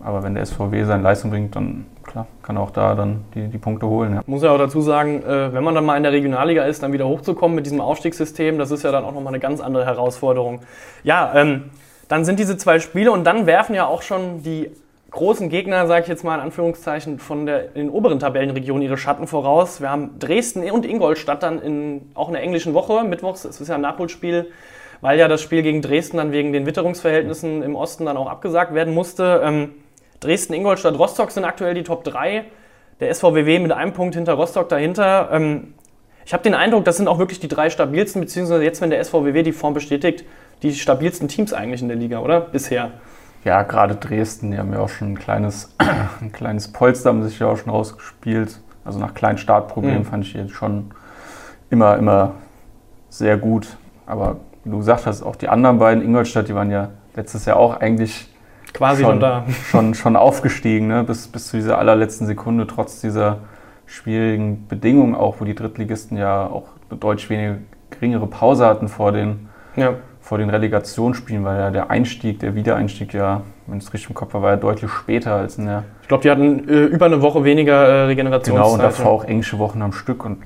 aber 0.00 0.22
wenn 0.22 0.34
der 0.34 0.46
SVW 0.46 0.84
seine 0.84 1.02
Leistung 1.02 1.30
bringt, 1.30 1.56
dann 1.56 1.86
klar, 2.04 2.26
kann 2.42 2.56
auch 2.56 2.70
da 2.70 2.94
dann 2.94 3.24
die, 3.34 3.48
die 3.48 3.58
Punkte 3.58 3.86
holen. 3.86 4.14
Ja. 4.14 4.22
Muss 4.26 4.42
ja 4.42 4.50
auch 4.50 4.58
dazu 4.58 4.80
sagen, 4.80 5.22
äh, 5.22 5.52
wenn 5.52 5.64
man 5.64 5.74
dann 5.74 5.84
mal 5.84 5.96
in 5.96 6.02
der 6.02 6.12
Regionalliga 6.12 6.64
ist, 6.64 6.82
dann 6.82 6.92
wieder 6.92 7.06
hochzukommen 7.06 7.54
mit 7.54 7.66
diesem 7.66 7.80
Aufstiegssystem, 7.80 8.58
das 8.58 8.70
ist 8.70 8.84
ja 8.84 8.92
dann 8.92 9.04
auch 9.04 9.12
nochmal 9.12 9.32
eine 9.32 9.40
ganz 9.40 9.60
andere 9.60 9.84
Herausforderung. 9.84 10.60
Ja, 11.02 11.32
ähm, 11.34 11.64
dann 12.08 12.24
sind 12.24 12.38
diese 12.38 12.56
zwei 12.56 12.78
Spiele 12.78 13.12
und 13.12 13.24
dann 13.24 13.46
werfen 13.46 13.74
ja 13.74 13.86
auch 13.86 14.02
schon 14.02 14.42
die 14.42 14.70
großen 15.10 15.48
Gegner, 15.48 15.86
sage 15.86 16.02
ich 16.02 16.08
jetzt 16.08 16.24
mal 16.24 16.34
in 16.34 16.40
Anführungszeichen, 16.40 17.18
von 17.18 17.46
der, 17.46 17.68
den 17.68 17.90
oberen 17.90 18.18
Tabellenregionen 18.18 18.82
ihre 18.82 18.98
Schatten 18.98 19.26
voraus. 19.26 19.80
Wir 19.80 19.90
haben 19.90 20.18
Dresden 20.18 20.70
und 20.70 20.84
Ingolstadt 20.84 21.42
dann 21.42 21.60
in, 21.60 22.10
auch 22.14 22.28
in 22.28 22.34
der 22.34 22.42
englischen 22.42 22.74
Woche, 22.74 23.04
mittwochs, 23.04 23.44
es 23.44 23.60
ist 23.60 23.68
ja 23.68 23.76
ein 23.76 23.80
Nachholspiel, 23.80 24.50
weil 25.00 25.18
ja 25.18 25.28
das 25.28 25.40
Spiel 25.40 25.62
gegen 25.62 25.80
Dresden 25.80 26.18
dann 26.18 26.32
wegen 26.32 26.52
den 26.52 26.66
Witterungsverhältnissen 26.66 27.62
im 27.62 27.74
Osten 27.74 28.04
dann 28.04 28.16
auch 28.16 28.28
abgesagt 28.28 28.74
werden 28.74 28.92
musste. 28.92 29.40
Ähm, 29.42 29.74
Dresden, 30.20 30.52
Ingolstadt, 30.52 30.98
Rostock 30.98 31.30
sind 31.30 31.44
aktuell 31.44 31.74
die 31.74 31.84
Top 31.84 32.04
3. 32.04 32.44
Der 33.00 33.14
SVWW 33.14 33.60
mit 33.60 33.70
einem 33.70 33.92
Punkt 33.92 34.16
hinter 34.16 34.34
Rostock 34.34 34.68
dahinter. 34.68 35.28
Ähm, 35.32 35.74
ich 36.26 36.34
habe 36.34 36.42
den 36.42 36.54
Eindruck, 36.54 36.84
das 36.84 36.96
sind 36.96 37.08
auch 37.08 37.18
wirklich 37.18 37.40
die 37.40 37.48
drei 37.48 37.70
stabilsten, 37.70 38.20
beziehungsweise 38.20 38.62
jetzt, 38.62 38.82
wenn 38.82 38.90
der 38.90 39.02
SVWW 39.02 39.42
die 39.44 39.52
Form 39.52 39.72
bestätigt, 39.72 40.24
die 40.62 40.74
stabilsten 40.74 41.28
Teams 41.28 41.52
eigentlich 41.52 41.80
in 41.80 41.88
der 41.88 41.96
Liga, 41.96 42.18
oder? 42.18 42.40
Bisher. 42.40 42.90
Ja, 43.44 43.62
gerade 43.62 43.94
Dresden, 43.96 44.50
die 44.50 44.58
haben 44.58 44.72
ja 44.72 44.80
auch 44.80 44.88
schon 44.88 45.12
ein 45.12 45.18
kleines, 45.18 45.74
ein 46.20 46.32
kleines 46.32 46.72
Polster, 46.72 47.10
haben 47.10 47.22
sich 47.22 47.38
ja 47.38 47.46
auch 47.46 47.56
schon 47.56 47.70
rausgespielt. 47.70 48.60
Also 48.84 48.98
nach 48.98 49.14
kleinen 49.14 49.38
Startproblemen 49.38 50.00
mhm. 50.00 50.04
fand 50.04 50.24
ich 50.24 50.32
jetzt 50.34 50.52
schon 50.52 50.92
immer, 51.70 51.96
immer 51.96 52.32
sehr 53.10 53.36
gut. 53.36 53.76
Aber 54.06 54.36
wie 54.64 54.70
du 54.70 54.78
gesagt 54.78 55.06
hast, 55.06 55.22
auch 55.22 55.36
die 55.36 55.48
anderen 55.48 55.78
beiden, 55.78 56.02
Ingolstadt, 56.02 56.48
die 56.48 56.54
waren 56.54 56.70
ja 56.70 56.90
letztes 57.14 57.44
Jahr 57.44 57.56
auch 57.56 57.80
eigentlich 57.80 58.28
quasi 58.72 59.02
schon, 59.02 59.20
da. 59.20 59.44
Schon, 59.70 59.94
schon 59.94 60.16
aufgestiegen, 60.16 60.88
ne? 60.88 61.04
bis, 61.04 61.28
bis 61.28 61.48
zu 61.48 61.56
dieser 61.56 61.78
allerletzten 61.78 62.26
Sekunde, 62.26 62.66
trotz 62.66 63.00
dieser 63.00 63.38
schwierigen 63.86 64.66
Bedingungen, 64.68 65.14
auch 65.14 65.40
wo 65.40 65.44
die 65.44 65.54
Drittligisten 65.54 66.16
ja 66.16 66.46
auch 66.46 66.68
eine 66.90 66.98
deutlich 66.98 67.30
weniger 67.30 67.56
geringere 67.90 68.26
Pause 68.26 68.66
hatten 68.66 68.88
vor 68.88 69.12
den, 69.12 69.48
ja. 69.76 69.94
Vor 70.28 70.36
den 70.36 70.50
Relegationsspielen, 70.50 71.42
weil 71.42 71.58
ja 71.58 71.70
der 71.70 71.90
Einstieg, 71.90 72.40
der 72.40 72.54
Wiedereinstieg 72.54 73.14
ja, 73.14 73.40
wenn 73.66 73.78
es 73.78 73.94
richtig 73.94 74.10
im 74.10 74.14
Kopf 74.14 74.34
war, 74.34 74.42
war 74.42 74.50
ja 74.50 74.56
deutlich 74.56 74.90
später 74.90 75.36
als 75.36 75.56
in 75.56 75.64
der. 75.64 75.84
Ich 76.02 76.08
glaube, 76.08 76.22
die 76.22 76.30
hatten 76.30 76.68
äh, 76.68 76.84
über 76.84 77.06
eine 77.06 77.22
Woche 77.22 77.44
weniger 77.44 77.72
äh, 77.72 78.04
Regenerationszeit. 78.04 78.62
Genau, 78.62 78.74
und 78.74 78.82
davor 78.82 79.10
auch 79.10 79.24
englische 79.24 79.58
Wochen 79.58 79.80
am 79.80 79.92
Stück 79.92 80.26
und 80.26 80.42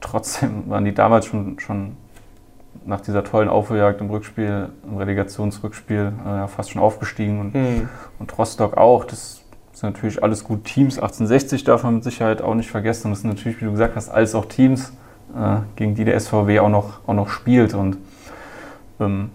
trotzdem 0.00 0.64
waren 0.68 0.84
die 0.84 0.92
damals 0.92 1.26
schon, 1.26 1.60
schon 1.60 1.96
nach 2.84 3.00
dieser 3.00 3.22
tollen 3.22 3.48
Aufholjagd 3.48 4.00
im 4.00 4.10
Rückspiel, 4.10 4.70
im 4.84 4.96
Relegationsrückspiel, 4.96 6.12
äh, 6.26 6.48
fast 6.48 6.72
schon 6.72 6.82
aufgestiegen 6.82 7.38
und, 7.38 7.54
mhm. 7.54 7.88
und 8.18 8.36
Rostock 8.36 8.76
auch. 8.76 9.04
Das 9.04 9.40
sind 9.72 9.92
natürlich 9.92 10.20
alles 10.20 10.42
gut 10.42 10.64
Teams. 10.64 10.98
1860 10.98 11.62
darf 11.62 11.84
man 11.84 11.94
mit 11.94 12.04
Sicherheit 12.04 12.42
auch 12.42 12.56
nicht 12.56 12.72
vergessen. 12.72 13.06
Und 13.06 13.12
das 13.12 13.20
sind 13.20 13.30
natürlich, 13.30 13.60
wie 13.60 13.66
du 13.66 13.70
gesagt 13.70 13.94
hast, 13.94 14.08
alles 14.08 14.34
auch 14.34 14.46
Teams, 14.46 14.92
äh, 15.36 15.58
gegen 15.76 15.94
die 15.94 16.04
der 16.04 16.18
SVW 16.18 16.58
auch 16.58 16.68
noch, 16.68 17.06
auch 17.06 17.14
noch 17.14 17.28
spielt. 17.28 17.72
Und 17.72 17.98
ähm, 19.00 19.30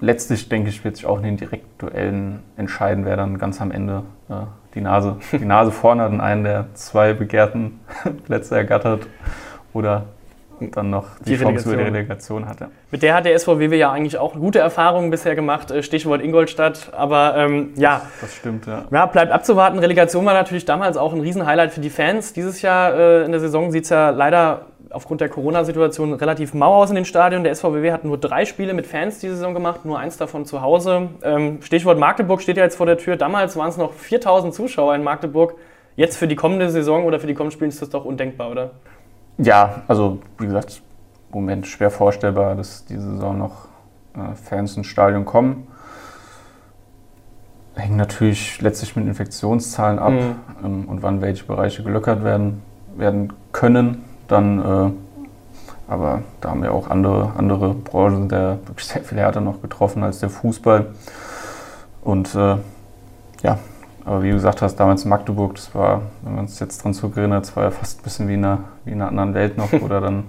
letztlich, 0.00 0.48
denke 0.48 0.70
ich, 0.70 0.84
wird 0.84 0.96
sich 0.96 1.06
auch 1.06 1.18
in 1.18 1.24
den 1.24 1.36
Direktduellen 1.36 2.40
entscheiden, 2.56 3.04
wer 3.04 3.16
dann 3.16 3.38
ganz 3.38 3.60
am 3.60 3.70
Ende 3.70 4.02
äh, 4.28 4.34
die, 4.74 4.80
Nase, 4.80 5.16
die 5.32 5.44
Nase 5.44 5.72
vorne 5.72 6.02
hat 6.02 6.12
und 6.12 6.20
einen 6.20 6.44
der 6.44 6.66
zwei 6.74 7.12
begehrten 7.12 7.80
Plätze 8.26 8.56
ergattert 8.56 9.06
oder 9.72 10.04
dann 10.72 10.90
noch 10.90 11.18
die, 11.18 11.36
die 11.36 11.42
Chance 11.42 11.68
für 11.68 11.76
die 11.76 11.82
Relegation 11.82 12.48
hatte. 12.48 12.68
Mit 12.90 13.02
der 13.02 13.14
hat 13.14 13.24
der 13.24 13.38
SVW 13.38 13.76
ja 13.76 13.90
eigentlich 13.90 14.18
auch 14.18 14.34
gute 14.34 14.60
Erfahrungen 14.60 15.10
bisher 15.10 15.34
gemacht, 15.34 15.70
äh, 15.70 15.82
Stichwort 15.82 16.22
Ingolstadt. 16.22 16.92
Aber 16.96 17.34
ähm, 17.36 17.70
ja. 17.76 18.02
Das 18.20 18.34
stimmt, 18.34 18.66
ja. 18.66 18.84
Ja, 18.90 19.06
bleibt 19.06 19.32
abzuwarten. 19.32 19.78
Relegation 19.78 20.24
war 20.24 20.34
natürlich 20.34 20.64
damals 20.64 20.96
auch 20.96 21.12
ein 21.12 21.20
Riesenhighlight 21.20 21.72
für 21.72 21.80
die 21.80 21.90
Fans. 21.90 22.32
Dieses 22.32 22.62
Jahr 22.62 22.94
äh, 22.94 23.24
in 23.24 23.32
der 23.32 23.40
Saison 23.40 23.70
sieht 23.72 23.84
es 23.84 23.90
ja 23.90 24.10
leider 24.10 24.66
aufgrund 24.94 25.20
der 25.20 25.28
Corona-Situation 25.28 26.14
relativ 26.14 26.54
mau 26.54 26.74
aus 26.76 26.90
in 26.90 26.94
den 26.94 27.04
Stadien. 27.04 27.44
Der 27.44 27.54
SVW 27.54 27.92
hat 27.92 28.04
nur 28.04 28.18
drei 28.18 28.44
Spiele 28.44 28.74
mit 28.74 28.86
Fans 28.86 29.18
diese 29.18 29.34
Saison 29.34 29.52
gemacht, 29.52 29.84
nur 29.84 29.98
eins 29.98 30.16
davon 30.16 30.46
zu 30.46 30.62
Hause. 30.62 31.08
Ähm, 31.22 31.60
Stichwort 31.62 31.98
Magdeburg 31.98 32.40
steht 32.40 32.56
ja 32.56 32.62
jetzt 32.62 32.76
vor 32.76 32.86
der 32.86 32.98
Tür. 32.98 33.16
Damals 33.16 33.56
waren 33.56 33.68
es 33.68 33.76
noch 33.76 33.92
4000 33.92 34.54
Zuschauer 34.54 34.94
in 34.94 35.02
Magdeburg. 35.02 35.56
Jetzt 35.96 36.16
für 36.16 36.28
die 36.28 36.36
kommende 36.36 36.70
Saison 36.70 37.04
oder 37.04 37.20
für 37.20 37.26
die 37.26 37.34
kommenden 37.34 37.56
Spiele 37.56 37.68
ist 37.68 37.82
das 37.82 37.90
doch 37.90 38.04
undenkbar, 38.04 38.50
oder? 38.50 38.70
Ja, 39.38 39.82
also 39.88 40.20
wie 40.38 40.46
gesagt, 40.46 40.82
im 41.32 41.40
Moment 41.40 41.66
schwer 41.66 41.90
vorstellbar, 41.90 42.54
dass 42.54 42.84
diese 42.84 43.14
Saison 43.14 43.38
noch 43.38 43.66
äh, 44.14 44.34
Fans 44.36 44.76
ins 44.76 44.86
Stadion 44.86 45.24
kommen. 45.24 45.66
Hängt 47.74 47.96
natürlich 47.96 48.60
letztlich 48.60 48.94
mit 48.94 49.06
Infektionszahlen 49.06 49.98
ab 49.98 50.12
mhm. 50.12 50.36
ähm, 50.64 50.84
und 50.88 51.02
wann 51.02 51.20
welche 51.20 51.44
Bereiche 51.44 51.82
gelöckert 51.82 52.22
werden, 52.22 52.62
werden 52.96 53.32
können. 53.50 54.04
Dann, 54.28 54.58
äh, 54.58 54.90
aber 55.86 56.22
da 56.40 56.50
haben 56.50 56.62
wir 56.62 56.72
auch 56.72 56.88
andere, 56.88 57.32
andere 57.36 57.74
Branchen, 57.74 58.28
der 58.28 58.58
wirklich 58.66 58.86
sehr 58.86 59.02
viel 59.02 59.18
härter 59.18 59.40
noch 59.40 59.60
getroffen 59.62 60.02
als 60.02 60.20
der 60.20 60.30
Fußball. 60.30 60.86
Und 62.02 62.34
äh, 62.34 62.56
ja, 63.42 63.58
aber 64.04 64.22
wie 64.22 64.28
du 64.28 64.34
gesagt 64.34 64.60
hast, 64.62 64.76
damals 64.76 65.04
Magdeburg, 65.04 65.54
das 65.54 65.74
war, 65.74 66.02
wenn 66.22 66.34
man 66.34 66.44
es 66.44 66.60
jetzt 66.60 66.84
dran 66.84 66.92
zurückerinnert, 66.92 67.46
das 67.46 67.56
war 67.56 67.64
ja 67.64 67.70
fast 67.70 68.00
ein 68.00 68.02
bisschen 68.02 68.28
wie 68.28 68.34
in 68.34 68.44
einer, 68.44 68.58
wie 68.84 68.92
in 68.92 69.00
einer 69.00 69.08
anderen 69.08 69.34
Welt 69.34 69.56
noch, 69.56 69.72
oder 69.72 70.00
dann, 70.00 70.24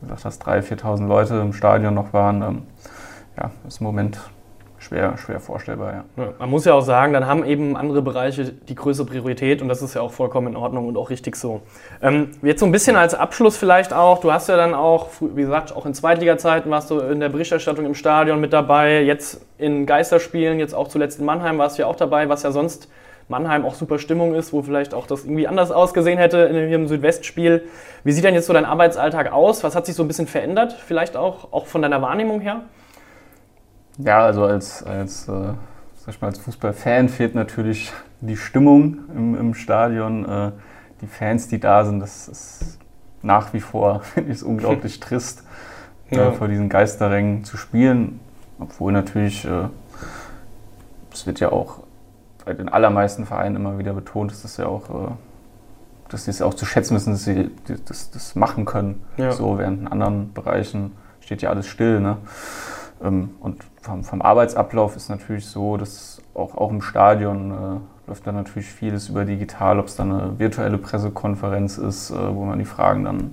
wie 0.00 0.08
gesagt 0.08 0.24
hast, 0.24 0.46
3.000, 0.46 0.80
4.000 0.80 1.06
Leute 1.06 1.34
im 1.36 1.52
Stadion 1.52 1.94
noch 1.94 2.12
waren. 2.12 2.42
Ähm, 2.42 2.62
ja, 3.36 3.50
ist 3.66 3.80
im 3.80 3.86
Moment 3.86 4.18
schwer, 4.84 5.16
schwer 5.18 5.40
vorstellbar. 5.40 6.04
Ja. 6.16 6.24
ja. 6.24 6.32
Man 6.38 6.50
muss 6.50 6.64
ja 6.64 6.74
auch 6.74 6.82
sagen, 6.82 7.12
dann 7.12 7.26
haben 7.26 7.44
eben 7.44 7.76
andere 7.76 8.02
Bereiche 8.02 8.44
die 8.44 8.74
größere 8.74 9.06
Priorität 9.06 9.62
und 9.62 9.68
das 9.68 9.82
ist 9.82 9.94
ja 9.94 10.00
auch 10.00 10.12
vollkommen 10.12 10.48
in 10.48 10.56
Ordnung 10.56 10.86
und 10.88 10.96
auch 10.96 11.10
richtig 11.10 11.36
so. 11.36 11.62
Ähm, 12.02 12.30
jetzt 12.42 12.60
so 12.60 12.66
ein 12.66 12.72
bisschen 12.72 12.96
als 12.96 13.14
Abschluss 13.14 13.56
vielleicht 13.56 13.92
auch, 13.92 14.20
du 14.20 14.32
hast 14.32 14.48
ja 14.48 14.56
dann 14.56 14.74
auch, 14.74 15.08
wie 15.20 15.42
gesagt, 15.42 15.74
auch 15.74 15.86
in 15.86 15.94
Zweitliga-Zeiten 15.94 16.70
warst 16.70 16.90
du 16.90 17.00
in 17.00 17.20
der 17.20 17.28
Berichterstattung 17.28 17.86
im 17.86 17.94
Stadion 17.94 18.40
mit 18.40 18.52
dabei, 18.52 19.02
jetzt 19.02 19.40
in 19.58 19.86
Geisterspielen, 19.86 20.58
jetzt 20.58 20.74
auch 20.74 20.88
zuletzt 20.88 21.18
in 21.18 21.24
Mannheim 21.24 21.58
warst 21.58 21.78
du 21.78 21.82
ja 21.82 21.88
auch 21.88 21.96
dabei, 21.96 22.28
was 22.28 22.42
ja 22.42 22.52
sonst 22.52 22.88
Mannheim 23.28 23.64
auch 23.64 23.74
super 23.74 23.98
Stimmung 23.98 24.34
ist, 24.34 24.52
wo 24.52 24.62
vielleicht 24.62 24.92
auch 24.92 25.06
das 25.06 25.24
irgendwie 25.24 25.48
anders 25.48 25.70
ausgesehen 25.70 26.18
hätte 26.18 26.38
in 26.38 26.70
dem 26.70 26.88
Südwestspiel. 26.88 27.64
Wie 28.02 28.12
sieht 28.12 28.24
denn 28.24 28.34
jetzt 28.34 28.46
so 28.46 28.52
dein 28.52 28.66
Arbeitsalltag 28.66 29.32
aus? 29.32 29.64
Was 29.64 29.74
hat 29.74 29.86
sich 29.86 29.94
so 29.94 30.02
ein 30.02 30.08
bisschen 30.08 30.26
verändert, 30.26 30.76
vielleicht 30.86 31.16
auch, 31.16 31.52
auch 31.52 31.66
von 31.66 31.80
deiner 31.80 32.02
Wahrnehmung 32.02 32.40
her? 32.40 32.60
Ja, 33.98 34.24
also 34.24 34.44
als, 34.44 34.82
als, 34.82 35.28
äh, 35.28 35.30
sag 35.30 36.08
ich 36.08 36.20
mal, 36.20 36.28
als 36.28 36.38
Fußballfan 36.38 37.08
fehlt 37.08 37.34
natürlich 37.34 37.92
die 38.20 38.36
Stimmung 38.36 38.98
im, 39.14 39.34
im 39.36 39.54
Stadion. 39.54 40.28
Äh, 40.28 40.52
die 41.00 41.06
Fans, 41.06 41.48
die 41.48 41.60
da 41.60 41.84
sind, 41.84 42.00
das 42.00 42.28
ist 42.28 42.78
nach 43.22 43.52
wie 43.52 43.60
vor, 43.60 44.00
finde 44.02 44.30
ich 44.30 44.38
es 44.38 44.42
unglaublich 44.42 45.00
trist, 45.00 45.44
äh, 46.10 46.16
ja. 46.16 46.28
äh, 46.28 46.32
vor 46.32 46.48
diesen 46.48 46.68
Geisterrängen 46.68 47.44
zu 47.44 47.56
spielen. 47.56 48.20
Obwohl 48.58 48.92
natürlich, 48.92 49.44
äh, 49.44 49.68
es 51.12 51.26
wird 51.26 51.40
ja 51.40 51.52
auch 51.52 51.80
bei 52.44 52.52
den 52.52 52.68
allermeisten 52.68 53.26
Vereinen 53.26 53.56
immer 53.56 53.78
wieder 53.78 53.94
betont, 53.94 54.30
dass 54.30 54.42
das 54.42 54.56
ja 54.56 54.66
auch, 54.66 54.90
äh, 54.90 55.12
dass 56.08 56.24
sie 56.24 56.30
es 56.30 56.42
auch 56.42 56.54
zu 56.54 56.66
schätzen 56.66 56.94
wissen, 56.94 57.12
dass 57.12 57.24
sie 57.24 57.50
das, 57.86 58.10
das 58.10 58.34
machen 58.34 58.64
können. 58.64 59.02
Ja. 59.16 59.32
So, 59.32 59.58
während 59.58 59.80
in 59.80 59.88
anderen 59.88 60.32
Bereichen 60.32 60.92
steht 61.20 61.42
ja 61.42 61.50
alles 61.50 61.66
still. 61.66 62.00
Ne? 62.00 62.18
Ähm, 63.04 63.30
und 63.40 63.62
vom, 63.82 64.02
vom, 64.02 64.22
Arbeitsablauf 64.22 64.96
ist 64.96 65.08
natürlich 65.08 65.46
so, 65.46 65.76
dass 65.76 66.20
auch, 66.34 66.56
auch 66.56 66.70
im 66.70 66.80
Stadion 66.80 67.50
äh, 67.50 68.08
läuft 68.08 68.26
dann 68.26 68.34
natürlich 68.34 68.68
vieles 68.68 69.08
über 69.08 69.24
digital, 69.24 69.78
ob 69.78 69.86
es 69.86 69.96
dann 69.96 70.12
eine 70.12 70.38
virtuelle 70.38 70.78
Pressekonferenz 70.78 71.78
ist, 71.78 72.10
äh, 72.10 72.14
wo 72.34 72.44
man 72.44 72.58
die 72.58 72.64
Fragen 72.64 73.04
dann 73.04 73.32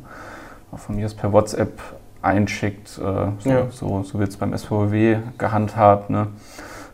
von 0.76 0.96
mir 0.96 1.06
aus 1.06 1.14
per 1.14 1.34
WhatsApp 1.34 1.80
einschickt. 2.22 2.98
Äh, 2.98 3.02
so, 3.40 3.50
ja. 3.50 3.68
so, 3.72 4.04
so 4.04 4.20
wird 4.20 4.30
es 4.30 4.38
beim 4.38 4.56
SVW 4.56 5.18
gehandhabt. 5.38 6.10
Ne? 6.10 6.28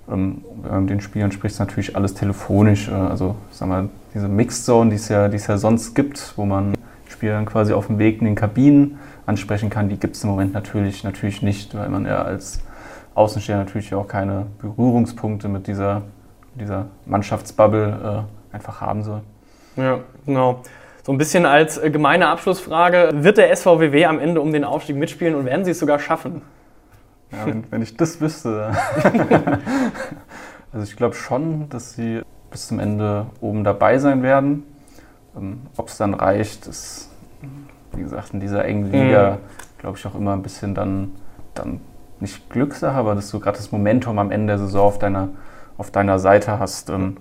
Ähm, 0.09 0.43
mit 0.79 0.89
den 0.89 1.01
Spielern 1.01 1.31
spricht, 1.31 1.59
natürlich 1.59 1.95
alles 1.95 2.13
telefonisch. 2.13 2.87
Äh, 2.87 2.93
also, 2.93 3.35
sag 3.51 3.67
mal, 3.67 3.89
diese 4.13 4.27
Mixed 4.27 4.65
Zone, 4.65 4.89
die 4.91 4.95
es 4.95 5.09
ja, 5.09 5.27
die 5.27 5.37
es 5.37 5.47
ja 5.47 5.57
sonst 5.57 5.95
gibt, 5.95 6.33
wo 6.37 6.45
man 6.45 6.75
Spieler 7.09 7.43
quasi 7.45 7.73
auf 7.73 7.87
dem 7.87 7.99
Weg 7.99 8.19
in 8.19 8.25
den 8.25 8.35
Kabinen 8.35 8.99
ansprechen 9.27 9.69
kann, 9.69 9.89
die 9.89 9.99
gibt 9.99 10.15
es 10.15 10.23
im 10.23 10.31
Moment 10.31 10.53
natürlich, 10.53 11.03
natürlich 11.03 11.43
nicht, 11.43 11.75
weil 11.75 11.89
man 11.89 12.05
ja 12.05 12.23
als 12.23 12.63
Außenstehender 13.13 13.65
natürlich 13.65 13.93
auch 13.93 14.07
keine 14.07 14.47
Berührungspunkte 14.59 15.49
mit 15.49 15.67
dieser, 15.67 16.03
dieser 16.55 16.87
Mannschaftsbubble 17.05 18.25
äh, 18.51 18.55
einfach 18.55 18.81
haben 18.81 19.03
soll. 19.03 19.21
Ja, 19.75 19.99
genau. 20.25 20.61
So 21.03 21.11
ein 21.11 21.17
bisschen 21.17 21.45
als 21.45 21.77
äh, 21.77 21.89
gemeine 21.89 22.29
Abschlussfrage, 22.29 23.11
wird 23.13 23.37
der 23.37 23.55
SVWW 23.55 24.05
am 24.05 24.19
Ende 24.19 24.41
um 24.41 24.51
den 24.51 24.63
Aufstieg 24.63 24.95
mitspielen 24.95 25.35
und 25.35 25.45
werden 25.45 25.65
sie 25.65 25.71
es 25.71 25.79
sogar 25.79 25.99
schaffen? 25.99 26.41
Ja, 27.31 27.45
wenn, 27.45 27.69
wenn 27.69 27.81
ich 27.81 27.97
das 27.97 28.21
wüsste. 28.21 28.71
also 30.71 30.83
ich 30.83 30.95
glaube 30.95 31.15
schon, 31.15 31.67
dass 31.69 31.93
sie 31.93 32.21
bis 32.49 32.67
zum 32.67 32.79
Ende 32.79 33.27
oben 33.41 33.65
dabei 33.65 33.97
sein 33.97 34.23
werden. 34.23 34.63
Ähm, 35.35 35.61
Ob 35.75 35.89
es 35.89 35.97
dann 35.97 36.13
reicht, 36.13 36.67
ist, 36.67 37.09
wie 37.97 38.03
gesagt, 38.03 38.33
in 38.33 38.39
dieser 38.39 38.63
engen 38.65 38.91
Liga, 38.91 39.31
mhm. 39.31 39.79
glaube 39.79 39.97
ich, 39.97 40.05
auch 40.05 40.15
immer 40.15 40.33
ein 40.33 40.41
bisschen 40.41 40.75
dann, 40.75 41.11
dann 41.53 41.81
nicht 42.19 42.49
Glückssache, 42.49 42.95
aber 42.95 43.15
dass 43.15 43.29
du 43.29 43.39
gerade 43.39 43.57
das 43.57 43.71
Momentum 43.71 44.19
am 44.19 44.31
Ende 44.31 44.47
der 44.47 44.59
Saison 44.59 44.87
auf 44.87 44.99
deiner, 44.99 45.29
auf 45.77 45.91
deiner 45.91 46.19
Seite 46.19 46.59
hast. 46.59 46.89
Ähm, 46.89 47.17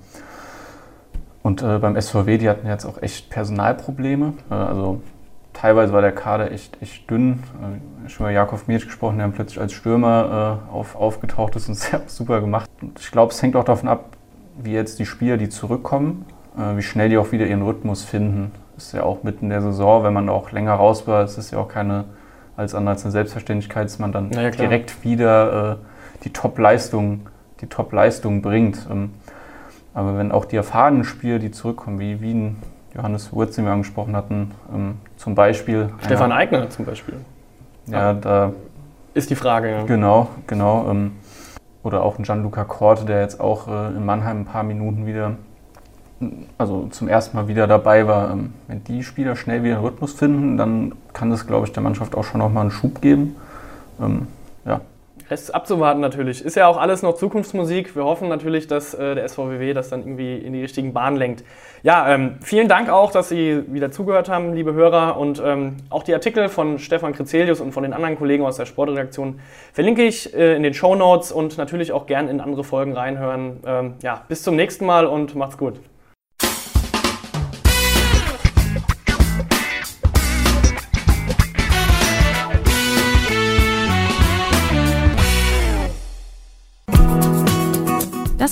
und 1.42 1.62
äh, 1.62 1.78
beim 1.78 2.00
SVW, 2.00 2.38
die 2.38 2.48
hatten 2.48 2.66
jetzt 2.66 2.84
auch 2.84 3.00
echt 3.02 3.30
Personalprobleme. 3.30 4.34
Äh, 4.50 4.54
also 4.54 5.00
teilweise 5.52 5.92
war 5.92 6.02
der 6.02 6.12
Kader 6.12 6.50
echt, 6.50 6.80
echt 6.82 7.08
dünn. 7.10 7.42
Äh, 8.04 8.08
schon 8.08 8.26
mal 8.26 8.32
Jakov 8.32 8.66
Mirsch 8.66 8.86
gesprochen, 8.86 9.18
der 9.18 9.28
plötzlich 9.28 9.60
als 9.60 9.72
Stürmer 9.72 10.60
äh, 10.70 10.72
auf, 10.72 10.96
aufgetaucht 10.96 11.56
ist 11.56 11.68
und 11.68 11.74
sehr 11.76 12.02
super 12.06 12.40
gemacht. 12.40 12.68
Und 12.80 12.98
ich 12.98 13.10
glaube, 13.10 13.32
es 13.32 13.42
hängt 13.42 13.56
auch 13.56 13.64
davon 13.64 13.88
ab, 13.88 14.16
wie 14.62 14.72
jetzt 14.72 14.98
die 14.98 15.06
Spieler, 15.06 15.36
die 15.36 15.48
zurückkommen, 15.48 16.24
äh, 16.56 16.76
wie 16.76 16.82
schnell 16.82 17.10
die 17.10 17.18
auch 17.18 17.32
wieder 17.32 17.46
ihren 17.46 17.62
Rhythmus 17.62 18.04
finden. 18.04 18.52
Ist 18.76 18.92
ja 18.92 19.02
auch 19.02 19.22
mitten 19.22 19.46
in 19.46 19.50
der 19.50 19.62
Saison, 19.62 20.04
wenn 20.04 20.12
man 20.12 20.28
auch 20.28 20.52
länger 20.52 20.74
raus 20.74 21.06
war, 21.06 21.24
ist 21.24 21.38
es 21.38 21.50
ja 21.50 21.58
auch 21.58 21.68
keine 21.68 22.04
als 22.56 22.74
andere 22.74 22.94
als 22.94 23.04
eine 23.04 23.12
Selbstverständlichkeit, 23.12 23.84
dass 23.84 23.98
man 23.98 24.12
dann 24.12 24.30
ja, 24.30 24.50
direkt 24.50 25.04
wieder 25.04 25.72
äh, 25.72 26.24
die 26.24 26.32
Top-Leistung 26.32 27.28
die 27.60 27.66
Top 27.66 27.90
bringt. 27.90 28.86
Ähm, 28.90 29.10
aber 29.94 30.18
wenn 30.18 30.32
auch 30.32 30.44
die 30.44 30.56
erfahrenen 30.56 31.04
Spieler, 31.04 31.38
die 31.38 31.50
zurückkommen, 31.50 31.98
wie 31.98 32.20
Wien, 32.20 32.56
Johannes 32.94 33.32
Wurz, 33.32 33.56
den 33.56 33.64
wir 33.64 33.72
angesprochen 33.72 34.16
hatten, 34.16 34.52
ähm, 34.74 34.96
zum 35.16 35.34
Beispiel. 35.34 35.90
Stefan 36.00 36.32
einer, 36.32 36.36
Eigner 36.36 36.70
zum 36.70 36.84
Beispiel. 36.84 37.16
Ja, 37.86 38.14
da. 38.14 38.52
Ist 39.14 39.30
die 39.30 39.36
Frage, 39.36 39.70
ja. 39.70 39.82
Genau, 39.84 40.28
genau. 40.46 40.90
Ähm, 40.90 41.12
oder 41.82 42.02
auch 42.02 42.18
ein 42.18 42.24
Gianluca 42.24 42.64
Korte, 42.64 43.04
der 43.04 43.20
jetzt 43.20 43.40
auch 43.40 43.68
äh, 43.68 43.88
in 43.88 44.04
Mannheim 44.04 44.40
ein 44.40 44.44
paar 44.44 44.62
Minuten 44.62 45.06
wieder, 45.06 45.36
also 46.58 46.86
zum 46.88 47.08
ersten 47.08 47.36
Mal 47.36 47.48
wieder 47.48 47.66
dabei 47.66 48.06
war. 48.06 48.30
Ähm, 48.30 48.54
wenn 48.68 48.84
die 48.84 49.02
Spieler 49.02 49.36
schnell 49.36 49.62
wieder 49.62 49.76
einen 49.76 49.84
Rhythmus 49.84 50.12
finden, 50.12 50.56
dann 50.56 50.92
kann 51.12 51.30
das, 51.30 51.46
glaube 51.46 51.66
ich, 51.66 51.72
der 51.72 51.82
Mannschaft 51.82 52.14
auch 52.14 52.24
schon 52.24 52.40
nochmal 52.40 52.62
einen 52.62 52.70
Schub 52.70 53.00
geben. 53.00 53.36
Ähm, 54.00 54.26
ja, 54.64 54.80
Rest 55.30 55.54
abzuwarten 55.54 56.00
natürlich. 56.00 56.44
Ist 56.44 56.54
ja 56.54 56.68
auch 56.68 56.76
alles 56.76 57.02
noch 57.02 57.14
Zukunftsmusik. 57.16 57.96
Wir 57.96 58.04
hoffen 58.04 58.28
natürlich, 58.28 58.68
dass 58.68 58.94
äh, 58.94 59.16
der 59.16 59.28
SVWW 59.28 59.74
das 59.74 59.88
dann 59.88 60.00
irgendwie 60.00 60.36
in 60.36 60.52
die 60.52 60.62
richtigen 60.62 60.92
Bahnen 60.92 61.16
lenkt. 61.16 61.44
Ja, 61.82 62.08
ähm, 62.08 62.36
vielen 62.42 62.68
Dank 62.68 62.88
auch, 62.88 63.10
dass 63.10 63.28
Sie 63.28 63.62
wieder 63.66 63.90
zugehört 63.90 64.28
haben, 64.28 64.54
liebe 64.54 64.72
Hörer. 64.72 65.16
Und 65.16 65.42
ähm, 65.44 65.76
auch 65.90 66.04
die 66.04 66.14
Artikel 66.14 66.48
von 66.48 66.78
Stefan 66.78 67.12
Krizelius 67.12 67.60
und 67.60 67.72
von 67.72 67.82
den 67.82 67.92
anderen 67.92 68.16
Kollegen 68.16 68.44
aus 68.44 68.56
der 68.56 68.66
Sportredaktion 68.66 69.40
verlinke 69.72 70.04
ich 70.04 70.32
äh, 70.34 70.54
in 70.54 70.62
den 70.62 70.74
Show 70.74 70.94
Notes 70.94 71.32
und 71.32 71.58
natürlich 71.58 71.92
auch 71.92 72.06
gern 72.06 72.28
in 72.28 72.40
andere 72.40 72.62
Folgen 72.62 72.92
reinhören. 72.92 73.60
Ähm, 73.66 73.94
ja, 74.02 74.22
bis 74.28 74.42
zum 74.42 74.54
nächsten 74.54 74.86
Mal 74.86 75.06
und 75.06 75.34
macht's 75.34 75.58
gut. 75.58 75.80